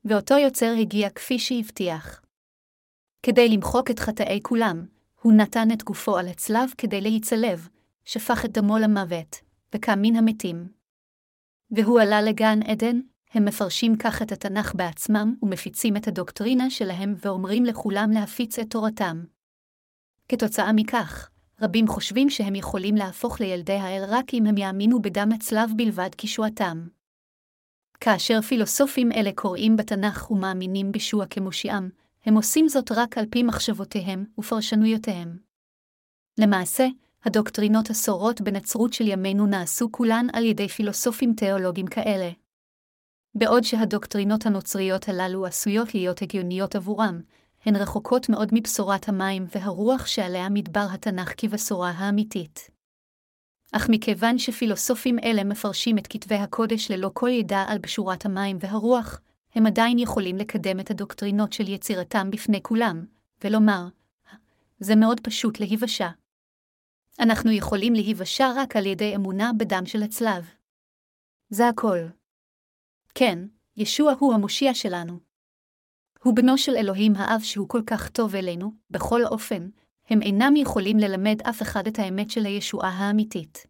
[0.04, 2.22] ואותו יוצר הגיע כפי שהבטיח.
[3.22, 4.86] כדי למחוק את חטאי כולם,
[5.22, 7.68] הוא נתן את גופו על הצלב כדי להיצלב,
[8.04, 9.36] שפך את דמו למוות,
[9.74, 10.68] וקם מן המתים.
[11.70, 13.00] והוא עלה לגן עדן,
[13.30, 19.24] הם מפרשים כך את התנ"ך בעצמם ומפיצים את הדוקטרינה שלהם ואומרים לכולם להפיץ את תורתם.
[20.28, 21.30] כתוצאה מכך,
[21.62, 26.88] רבים חושבים שהם יכולים להפוך לילדי האל רק אם הם יאמינו בדם הצלב בלבד כשועתם.
[28.00, 31.90] כאשר פילוסופים אלה קוראים בתנ"ך ומאמינים בישוע כמושיעם,
[32.24, 35.38] הם עושים זאת רק על פי מחשבותיהם ופרשנויותיהם.
[36.40, 36.86] למעשה,
[37.24, 42.30] הדוקטרינות הסורות בנצרות של ימינו נעשו כולן על ידי פילוסופים תיאולוגיים כאלה.
[43.34, 47.20] בעוד שהדוקטרינות הנוצריות הללו עשויות להיות הגיוניות עבורם,
[47.68, 52.70] הן רחוקות מאוד מבשורת המים והרוח שעליה מדבר התנ"ך כבשורה האמיתית.
[53.72, 59.20] אך מכיוון שפילוסופים אלה מפרשים את כתבי הקודש ללא כל ידע על בשורת המים והרוח,
[59.54, 63.06] הם עדיין יכולים לקדם את הדוקטרינות של יצירתם בפני כולם,
[63.44, 63.88] ולומר,
[64.78, 66.08] זה מאוד פשוט להיוושע.
[67.20, 70.50] אנחנו יכולים להיוושע רק על ידי אמונה בדם של הצלב.
[71.50, 71.98] זה הכל.
[73.14, 73.38] כן,
[73.76, 75.27] ישוע הוא המושיע שלנו.
[76.24, 79.68] הוא בנו של אלוהים האב שהוא כל כך טוב אלינו, בכל אופן,
[80.08, 83.66] הם אינם יכולים ללמד אף אחד את האמת של הישועה האמיתית.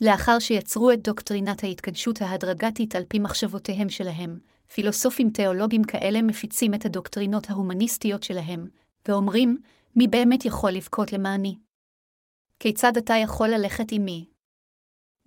[0.00, 4.38] לאחר שיצרו את דוקטרינת ההתקדשות ההדרגתית על פי מחשבותיהם שלהם,
[4.72, 8.66] פילוסופים תיאולוגים כאלה מפיצים את הדוקטרינות ההומניסטיות שלהם,
[9.08, 9.58] ואומרים,
[9.96, 11.58] מי באמת יכול לבכות למעני?
[12.60, 14.26] כיצד אתה יכול ללכת עמי?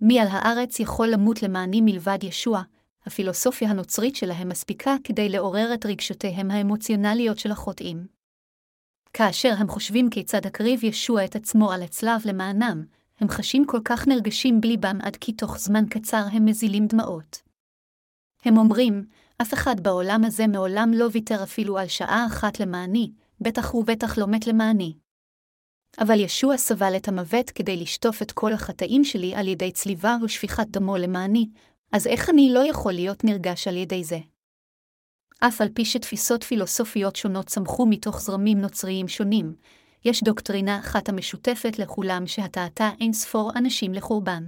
[0.00, 2.62] מי על הארץ יכול למות למעני מלבד ישוע?
[3.06, 8.06] הפילוסופיה הנוצרית שלהם מספיקה כדי לעורר את רגשותיהם האמוציונליות של החוטאים.
[9.12, 12.84] כאשר הם חושבים כיצד הקריב ישוע את עצמו על הצלב למענם,
[13.20, 17.42] הם חשים כל כך נרגשים בליבם עד כי תוך זמן קצר הם מזילים דמעות.
[18.44, 19.04] הם אומרים,
[19.42, 24.26] אף אחד בעולם הזה מעולם לא ויתר אפילו על שעה אחת למעני, בטח ובטח לא
[24.26, 24.94] מת למעני.
[26.00, 30.66] אבל ישוע סבל את המוות כדי לשטוף את כל החטאים שלי על ידי צליבה ושפיכת
[30.70, 31.48] דמו למעני,
[31.96, 34.18] אז איך אני לא יכול להיות נרגש על ידי זה?
[35.40, 39.54] אף על פי שתפיסות פילוסופיות שונות צמחו מתוך זרמים נוצריים שונים,
[40.04, 44.44] יש דוקטרינה אחת המשותפת לכולם שהטעתה אין ספור אנשים לחורבן.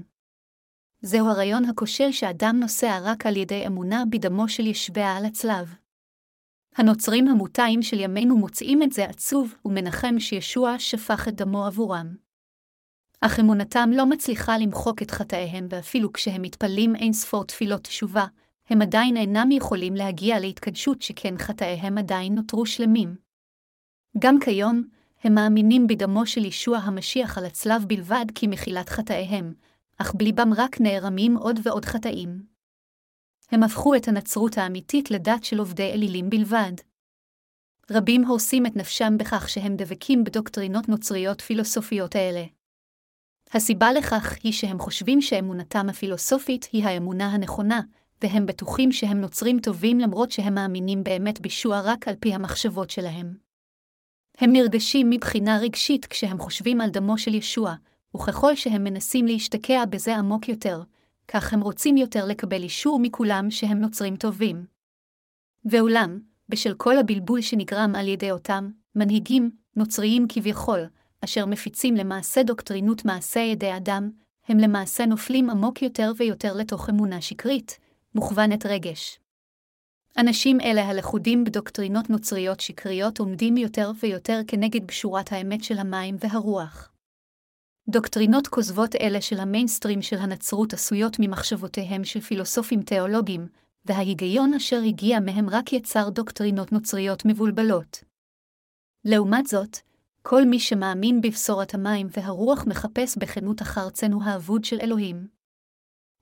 [1.03, 5.75] זהו הרעיון הכושל שאדם נוסע רק על ידי אמונה בדמו של ישביה על הצלב.
[6.77, 12.28] הנוצרים המוטעים של ימינו מוצאים את זה עצוב ומנחם שישוע שפך את דמו עבורם.
[13.21, 18.27] אך אמונתם לא מצליחה למחוק את חטאיהם, ואפילו כשהם מתפללים אין ספור תפילות תשובה,
[18.71, 23.17] הם עדיין אינם יכולים להגיע להתקדשות שכן חטאיהם עדיין נותרו שלמים.
[24.19, 24.83] גם כיום,
[25.25, 29.55] הם מאמינים בדמו של ישוע המשיח על הצלב בלבד כמחילת חטאיהם,
[29.99, 32.43] אך בליבם רק נערמים עוד ועוד חטאים.
[33.51, 36.73] הם הפכו את הנצרות האמיתית לדת של עובדי אלילים בלבד.
[37.91, 42.58] רבים הורסים את נפשם בכך שהם דבקים בדוקטרינות נוצריות פילוסופיות האלה.
[43.53, 47.81] הסיבה לכך היא שהם חושבים שאמונתם הפילוסופית היא האמונה הנכונה,
[48.23, 53.37] והם בטוחים שהם נוצרים טובים למרות שהם מאמינים באמת בישוע רק על פי המחשבות שלהם.
[54.39, 57.75] הם נרגשים מבחינה רגשית כשהם חושבים על דמו של ישוע,
[58.17, 60.83] וככל שהם מנסים להשתקע בזה עמוק יותר,
[61.29, 64.67] כך הם רוצים יותר לקבל אישור מכולם שהם נוצרים טובים.
[65.65, 70.81] ואולם, בשל כל הבלבול שנגרם על ידי אותם מנהיגים נוצריים כביכול,
[71.25, 74.11] אשר מפיצים למעשה דוקטרינות מעשה ידי אדם,
[74.49, 77.79] הם למעשה נופלים עמוק יותר ויותר לתוך אמונה שקרית,
[78.15, 79.19] מוכוונת רגש.
[80.19, 86.93] אנשים אלה הלכודים בדוקטרינות נוצריות שקריות עומדים יותר ויותר כנגד בשורת האמת של המים והרוח.
[87.89, 93.49] דוקטרינות כוזבות אלה של המיינסטרים של הנצרות עשויות ממחשבותיהם של פילוסופים תיאולוגיים,
[93.85, 98.05] וההיגיון אשר הגיע מהם רק יצר דוקטרינות נוצריות מבולבלות.
[99.05, 99.79] לעומת זאת,
[100.31, 105.29] כל מי שמאמין בבשורת המים והרוח מחפש בכנות אחר צנו האבוד של אלוהים.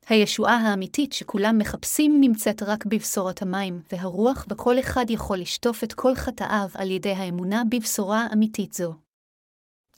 [0.09, 6.15] הישועה האמיתית שכולם מחפשים נמצאת רק בבשורת המים והרוח, וכל אחד יכול לשטוף את כל
[6.15, 8.95] חטאיו על ידי האמונה בבשורה אמיתית זו.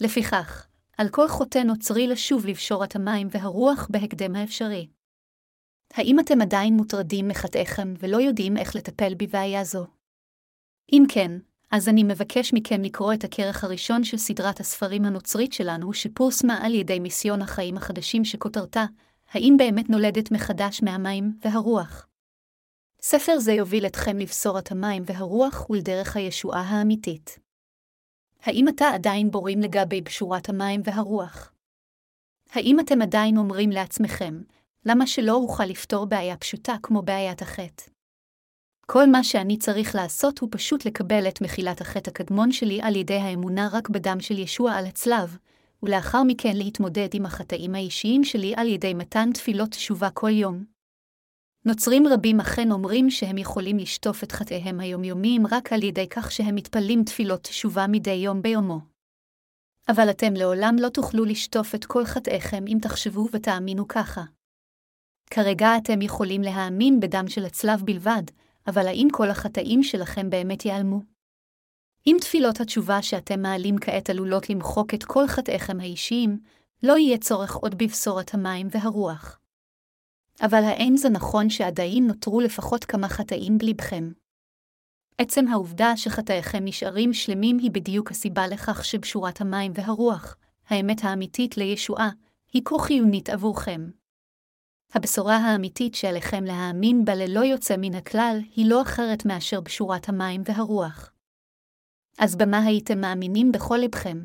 [0.00, 0.66] לפיכך,
[0.98, 4.88] על כל חוטא נוצרי לשוב לבשורת המים והרוח בהקדם האפשרי.
[5.94, 9.86] האם אתם עדיין מוטרדים מחטאיכם ולא יודעים איך לטפל בבעיה זו?
[10.92, 11.30] אם כן,
[11.70, 16.74] אז אני מבקש מכם לקרוא את הכרך הראשון של סדרת הספרים הנוצרית שלנו, שפורסמה על
[16.74, 18.84] ידי מיסיון החיים החדשים שכותרתה,
[19.32, 22.06] האם באמת נולדת מחדש מהמים והרוח?
[23.02, 27.38] ספר זה יוביל אתכם לבשורת המים והרוח ולדרך הישועה האמיתית.
[28.42, 31.52] האם אתה עדיין בורים לגבי בשורת המים והרוח?
[32.50, 34.42] האם אתם עדיין אומרים לעצמכם,
[34.86, 37.97] למה שלא אוכל לפתור בעיה פשוטה כמו בעיית החטא?
[38.93, 43.14] כל מה שאני צריך לעשות הוא פשוט לקבל את מחילת החטא הקדמון שלי על ידי
[43.14, 45.36] האמונה רק בדם של ישוע על הצלב,
[45.82, 50.64] ולאחר מכן להתמודד עם החטאים האישיים שלי על ידי מתן תפילות תשובה כל יום.
[51.64, 56.55] נוצרים רבים אכן אומרים שהם יכולים לשטוף את חטאיהם היומיומיים רק על ידי כך שהם
[56.55, 58.80] מתפללים תפילות תשובה מדי יום ביומו.
[59.89, 64.22] אבל אתם לעולם לא תוכלו לשטוף את כל חטאיכם אם תחשבו ותאמינו ככה.
[65.30, 68.22] כרגע אתם יכולים להאמין בדם של הצלב בלבד,
[68.68, 71.00] אבל האם כל החטאים שלכם באמת ייעלמו?
[72.06, 76.38] אם תפילות התשובה שאתם מעלים כעת עלולות למחוק את כל חטאיכם האישיים,
[76.82, 79.38] לא יהיה צורך עוד בבשורת המים והרוח.
[80.40, 84.12] אבל האין זה נכון שעדיין נותרו לפחות כמה חטאים בלבכם?
[85.18, 90.36] עצם העובדה שחטאיכם נשארים שלמים היא בדיוק הסיבה לכך שבשורת המים והרוח,
[90.68, 92.10] האמת האמיתית לישועה,
[92.52, 93.90] היא כה חיונית עבורכם.
[94.95, 100.43] הבשורה האמיתית שעליכם להאמין בה ללא יוצא מן הכלל, היא לא אחרת מאשר בשורת המים
[100.45, 101.12] והרוח.
[102.18, 104.24] אז במה הייתם מאמינים בכל לבכם?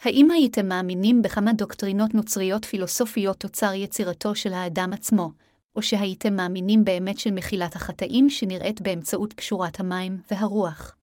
[0.00, 5.32] האם הייתם מאמינים בכמה דוקטרינות נוצריות פילוסופיות תוצר יצירתו של האדם עצמו,
[5.76, 10.96] או שהייתם מאמינים באמת של מחילת החטאים שנראית באמצעות קשורת המים והרוח?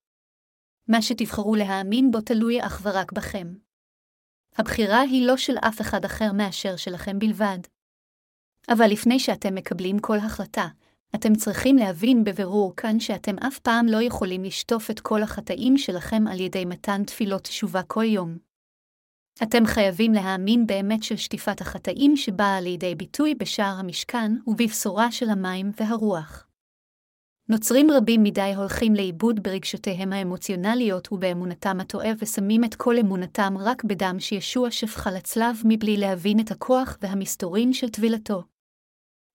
[0.88, 3.54] מה שתבחרו להאמין בו תלוי אך ורק בכם.
[4.56, 7.58] הבחירה היא לא של אף אחד אחר מאשר שלכם בלבד.
[8.68, 10.68] אבל לפני שאתם מקבלים כל החלטה,
[11.14, 16.26] אתם צריכים להבין בבירור כאן שאתם אף פעם לא יכולים לשטוף את כל החטאים שלכם
[16.26, 18.38] על ידי מתן תפילות תשובה כל יום.
[19.42, 25.70] אתם חייבים להאמין באמת של שטיפת החטאים שבאה לידי ביטוי בשער המשכן ובבשורה של המים
[25.80, 26.46] והרוח.
[27.48, 34.16] נוצרים רבים מדי הולכים לאיבוד ברגשותיהם האמוציונליות ובאמונתם הטועה ושמים את כל אמונתם רק בדם
[34.18, 38.57] שישוע שפכה לצלב מבלי להבין את הכוח והמסתורין של טבילתו.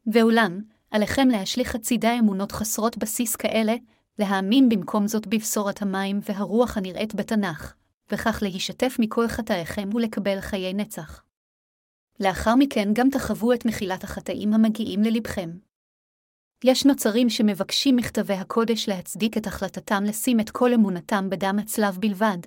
[0.07, 3.75] ואולם, עליכם להשליך הצידה אמונות חסרות בסיס כאלה,
[4.19, 7.73] להאמין במקום זאת בבשורת המים והרוח הנראית בתנ"ך,
[8.11, 11.23] וכך להישתף מכל חטאיכם ולקבל חיי נצח.
[12.19, 15.49] לאחר מכן גם תחוו את מחילת החטאים המגיעים ללבכם.
[16.63, 22.37] יש נוצרים שמבקשים מכתבי הקודש להצדיק את החלטתם לשים את כל אמונתם בדם הצלב בלבד,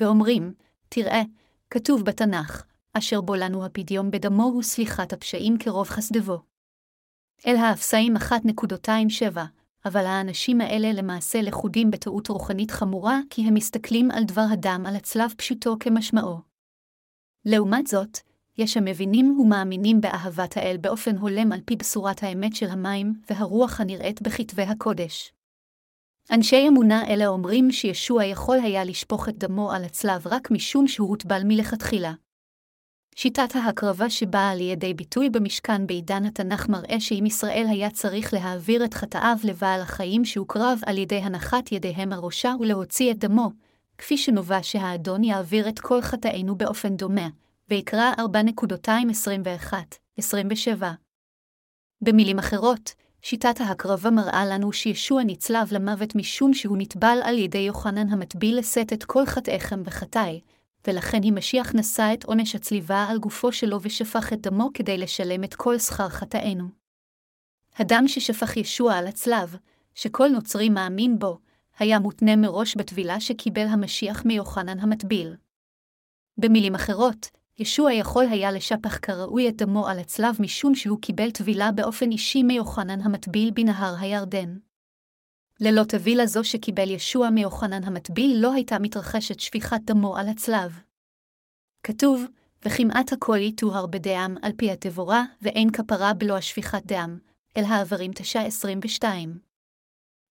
[0.00, 0.52] ואומרים,
[0.88, 1.22] תראה,
[1.70, 6.55] כתוב בתנ"ך, אשר בו לנו הפדיון בדמו הוא סליחת הפשעים כרוב חסדבו.
[7.46, 9.38] אל האפסאים 1.27,
[9.84, 14.96] אבל האנשים האלה למעשה לכודים בטעות רוחנית חמורה, כי הם מסתכלים על דבר הדם על
[14.96, 16.38] הצלב פשוטו כמשמעו.
[17.44, 18.18] לעומת זאת,
[18.58, 24.22] יש המבינים ומאמינים באהבת האל באופן הולם על פי בשורת האמת של המים והרוח הנראית
[24.22, 25.32] בכתבי הקודש.
[26.30, 31.08] אנשי אמונה אלה אומרים שישוע יכול היה לשפוך את דמו על הצלב רק משום שהוא
[31.08, 32.12] הוטבל מלכתחילה.
[33.18, 38.94] שיטת ההקרבה שבאה לידי ביטוי במשכן בעידן התנ"ך מראה שאם ישראל היה צריך להעביר את
[38.94, 43.50] חטאיו לבעל החיים שהוקרב על ידי הנחת ידיהם הראשה ולהוציא את דמו,
[43.98, 47.28] כפי שנובע שהאדון יעביר את כל חטאינו באופן דומה,
[47.70, 48.12] ויקרא
[50.20, 50.84] 4.21-27.
[52.00, 58.08] במילים אחרות, שיטת ההקרבה מראה לנו שישוע נצלב למוות משום שהוא נטבל על ידי יוחנן
[58.08, 60.40] המטביל לשאת את כל חטאיכם וחטאי,
[60.86, 65.44] ולכן היא משיח נשא את עונש הצליבה על גופו שלו ושפך את דמו כדי לשלם
[65.44, 66.64] את כל שכר חטאינו.
[67.76, 69.56] הדם ששפך ישוע על הצלב,
[69.94, 71.38] שכל נוצרי מאמין בו,
[71.78, 75.36] היה מותנה מראש בטבילה שקיבל המשיח מיוחנן המטביל.
[76.38, 81.72] במילים אחרות, ישוע יכול היה לשפך כראוי את דמו על הצלב משום שהוא קיבל טבילה
[81.72, 84.56] באופן אישי מיוחנן המטביל בנהר הירדן.
[85.60, 90.80] ללא טבילה זו שקיבל ישוע מיוחנן המטביל לא הייתה מתרחשת שפיכת דמו על הצלב.
[91.82, 92.24] כתוב,
[92.64, 97.18] וכמעט הכל יטוהר בדם על פי התבורה, ואין כפרה בלא השפיכת דם,
[97.56, 99.38] אל העברים תשע עשרים ושתיים.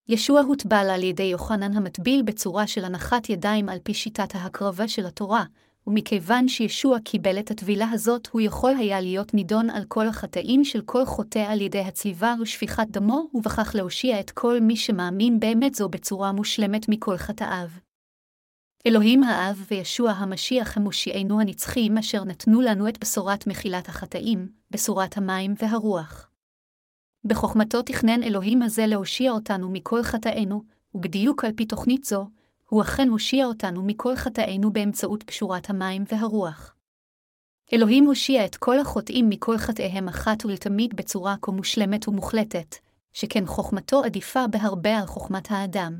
[0.07, 5.05] ישוע הוטבל על ידי יוחנן המטביל בצורה של הנחת ידיים על פי שיטת ההקרבה של
[5.05, 5.43] התורה,
[5.88, 10.81] ומכיוון שישוע קיבל את הטבילה הזאת, הוא יכול היה להיות נידון על כל החטאים של
[10.81, 15.89] כל חוטא על ידי הצליבה ושפיכת דמו, ובכך להושיע את כל מי שמאמין באמת זו
[15.89, 17.67] בצורה מושלמת מכל חטאיו.
[18.88, 25.17] אלוהים האב וישוע המשיח הם מושיענו הנצחים אשר נתנו לנו את בשורת מחילת החטאים, בשורת
[25.17, 26.29] המים והרוח.
[27.23, 30.63] בחוכמתו תכנן אלוהים הזה להושיע אותנו מכל חטאינו,
[30.95, 32.27] ובדיוק על פי תוכנית זו,
[32.70, 36.76] הוא אכן הושיע אותנו מכל חטאינו באמצעות פשורת המים והרוח.
[37.74, 42.76] אלוהים הושיע את כל החוטאים מכל חטאיהם אחת ולתמיד בצורה כה מושלמת ומוחלטת,
[43.13, 45.99] שכן חוכמתו עדיפה בהרבה על חוכמת האדם.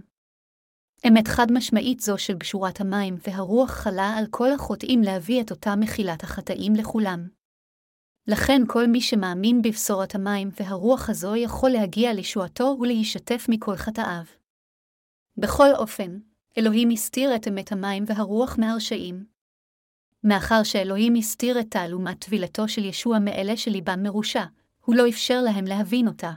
[1.08, 5.76] אמת חד משמעית זו של בשורת המים והרוח חלה על כל החוטאים להביא את אותה
[5.76, 7.28] מחילת החטאים לכולם.
[8.28, 14.24] לכן כל מי שמאמין בבשורת המים והרוח הזו יכול להגיע לישועתו ולהישתף מכל חטאיו.
[15.38, 16.20] בכל אופן,
[16.58, 19.26] אלוהים הסתיר את אמת המים והרוח מהרשעים.
[20.24, 24.44] מאחר שאלוהים הסתיר את תעלומת טבילתו של ישוע מאלה שליבם מרושע,
[24.86, 26.32] הוא לא אפשר להם להבין אותה.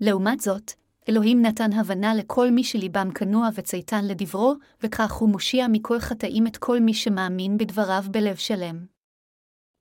[0.00, 0.72] לעומת זאת,
[1.08, 6.56] אלוהים נתן הבנה לכל מי שליבם כנוע וצייתן לדברו, וכך הוא מושיע מכל חטאים את
[6.56, 8.86] כל מי שמאמין בדבריו בלב שלם.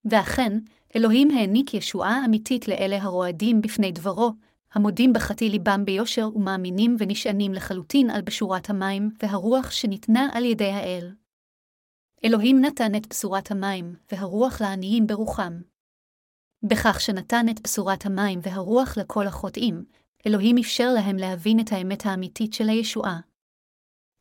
[0.06, 0.60] ואכן,
[0.96, 4.32] אלוהים העניק ישועה אמיתית לאלה הרועדים בפני דברו,
[4.74, 11.16] המודים בחטי ליבם ביושר ומאמינים ונשענים לחלוטין על בשורת המים והרוח שניתנה על ידי האל.
[12.26, 15.54] אלוהים נתן את בשורת המים והרוח לעניים ברוחם.
[16.64, 19.86] בכך שנתן את בשורת המים והרוח לכל החוטאים,
[20.28, 23.20] אלוהים אפשר להם להבין את האמת האמיתית של הישועה.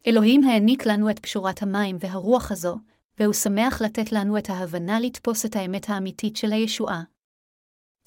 [0.07, 2.77] אלוהים העניק לנו את פשורת המים והרוח הזו,
[3.21, 7.03] והוא שמח לתת לנו את ההבנה לתפוס את האמת האמיתית של הישועה.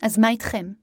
[0.01, 0.73] אז מה איתכם?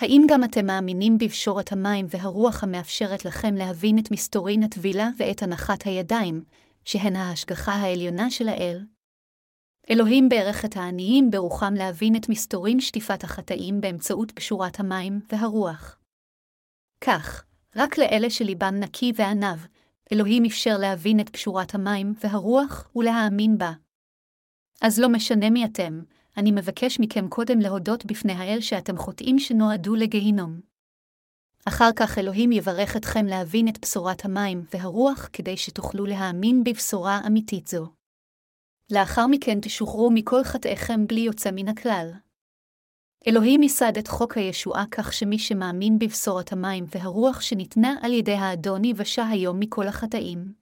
[0.00, 5.82] האם גם אתם מאמינים בפשורת המים והרוח המאפשרת לכם להבין את מסתורין הטבילה ואת הנחת
[5.82, 6.44] הידיים,
[6.84, 8.84] שהן ההשגחה העליונה של האל?
[9.90, 15.98] אלוהים ברך את העניים ברוחם להבין את מסתורין שטיפת החטאים באמצעות פשורת המים והרוח.
[17.04, 17.44] כך,
[17.76, 19.66] רק לאלה שליבם נקי וענב,
[20.12, 23.72] אלוהים אפשר להבין את פשורת המים והרוח ולהאמין בה.
[24.82, 26.00] אז לא משנה מי אתם,
[26.40, 30.60] אני מבקש מכם קודם להודות בפני האל שאתם חוטאים שנועדו לגיהינום.
[31.64, 37.66] אחר כך אלוהים יברך אתכם להבין את בשורת המים והרוח כדי שתוכלו להאמין בבשורה אמיתית
[37.66, 37.86] זו.
[38.90, 42.10] לאחר מכן תשוחררו מכל חטאיכם בלי יוצא מן הכלל.
[43.26, 48.84] אלוהים ייסד את חוק הישועה כך שמי שמאמין בבשורת המים והרוח שניתנה על ידי האדון
[48.84, 50.59] יבשה היום מכל החטאים.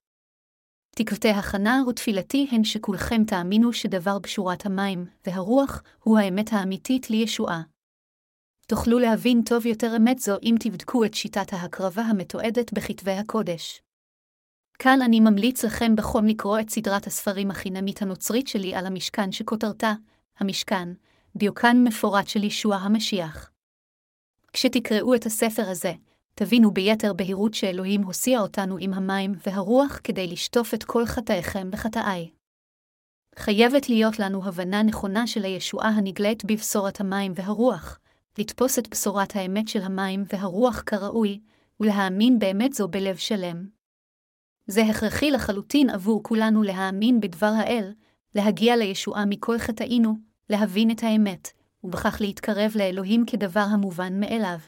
[0.98, 7.62] תקוותי הכנה ותפילתי הן שכולכם תאמינו שדבר בשורת המים והרוח הוא האמת האמיתית לישועה.
[8.66, 13.82] תוכלו להבין טוב יותר אמת זו אם תבדקו את שיטת ההקרבה המתועדת בכתבי הקודש.
[14.78, 19.92] כאן אני ממליץ לכם בחום לקרוא את סדרת הספרים החינמית הנוצרית שלי על המשכן שכותרתה,
[20.38, 20.88] המשכן,
[21.36, 23.50] דיוקן מפורט של ישוע המשיח.
[24.52, 25.92] כשתקראו את הספר הזה,
[26.38, 32.30] תבינו ביתר בהירות שאלוהים הוסיע אותנו עם המים והרוח כדי לשטוף את כל חטאיכם וחטאיי.
[33.38, 37.98] חייבת להיות לנו הבנה נכונה של הישועה הנגלית בבשורת המים והרוח,
[38.38, 41.40] לתפוס את בשורת האמת של המים והרוח כראוי,
[41.80, 43.68] ולהאמין באמת זו בלב שלם.
[44.66, 47.92] זה הכרחי לחלוטין עבור כולנו להאמין בדבר האל,
[48.34, 50.14] להגיע לישועה מכל חטאינו,
[50.50, 51.48] להבין את האמת,
[51.84, 54.58] ובכך להתקרב לאלוהים כדבר המובן מאליו.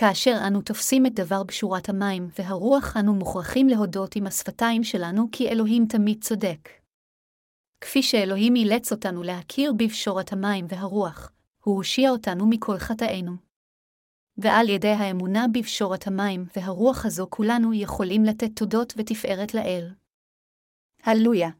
[0.00, 5.48] כאשר אנו תופסים את דבר בשורת המים והרוח, אנו מוכרחים להודות עם השפתיים שלנו כי
[5.48, 6.68] אלוהים תמיד צודק.
[7.80, 11.32] כפי שאלוהים אילץ אותנו להכיר בבשורת המים והרוח,
[11.64, 13.32] הוא הושיע אותנו מכל חטאינו.
[14.38, 19.94] ועל ידי האמונה בפשורת המים והרוח הזו כולנו יכולים לתת תודות ותפארת לאל.
[21.02, 21.50] הללויה.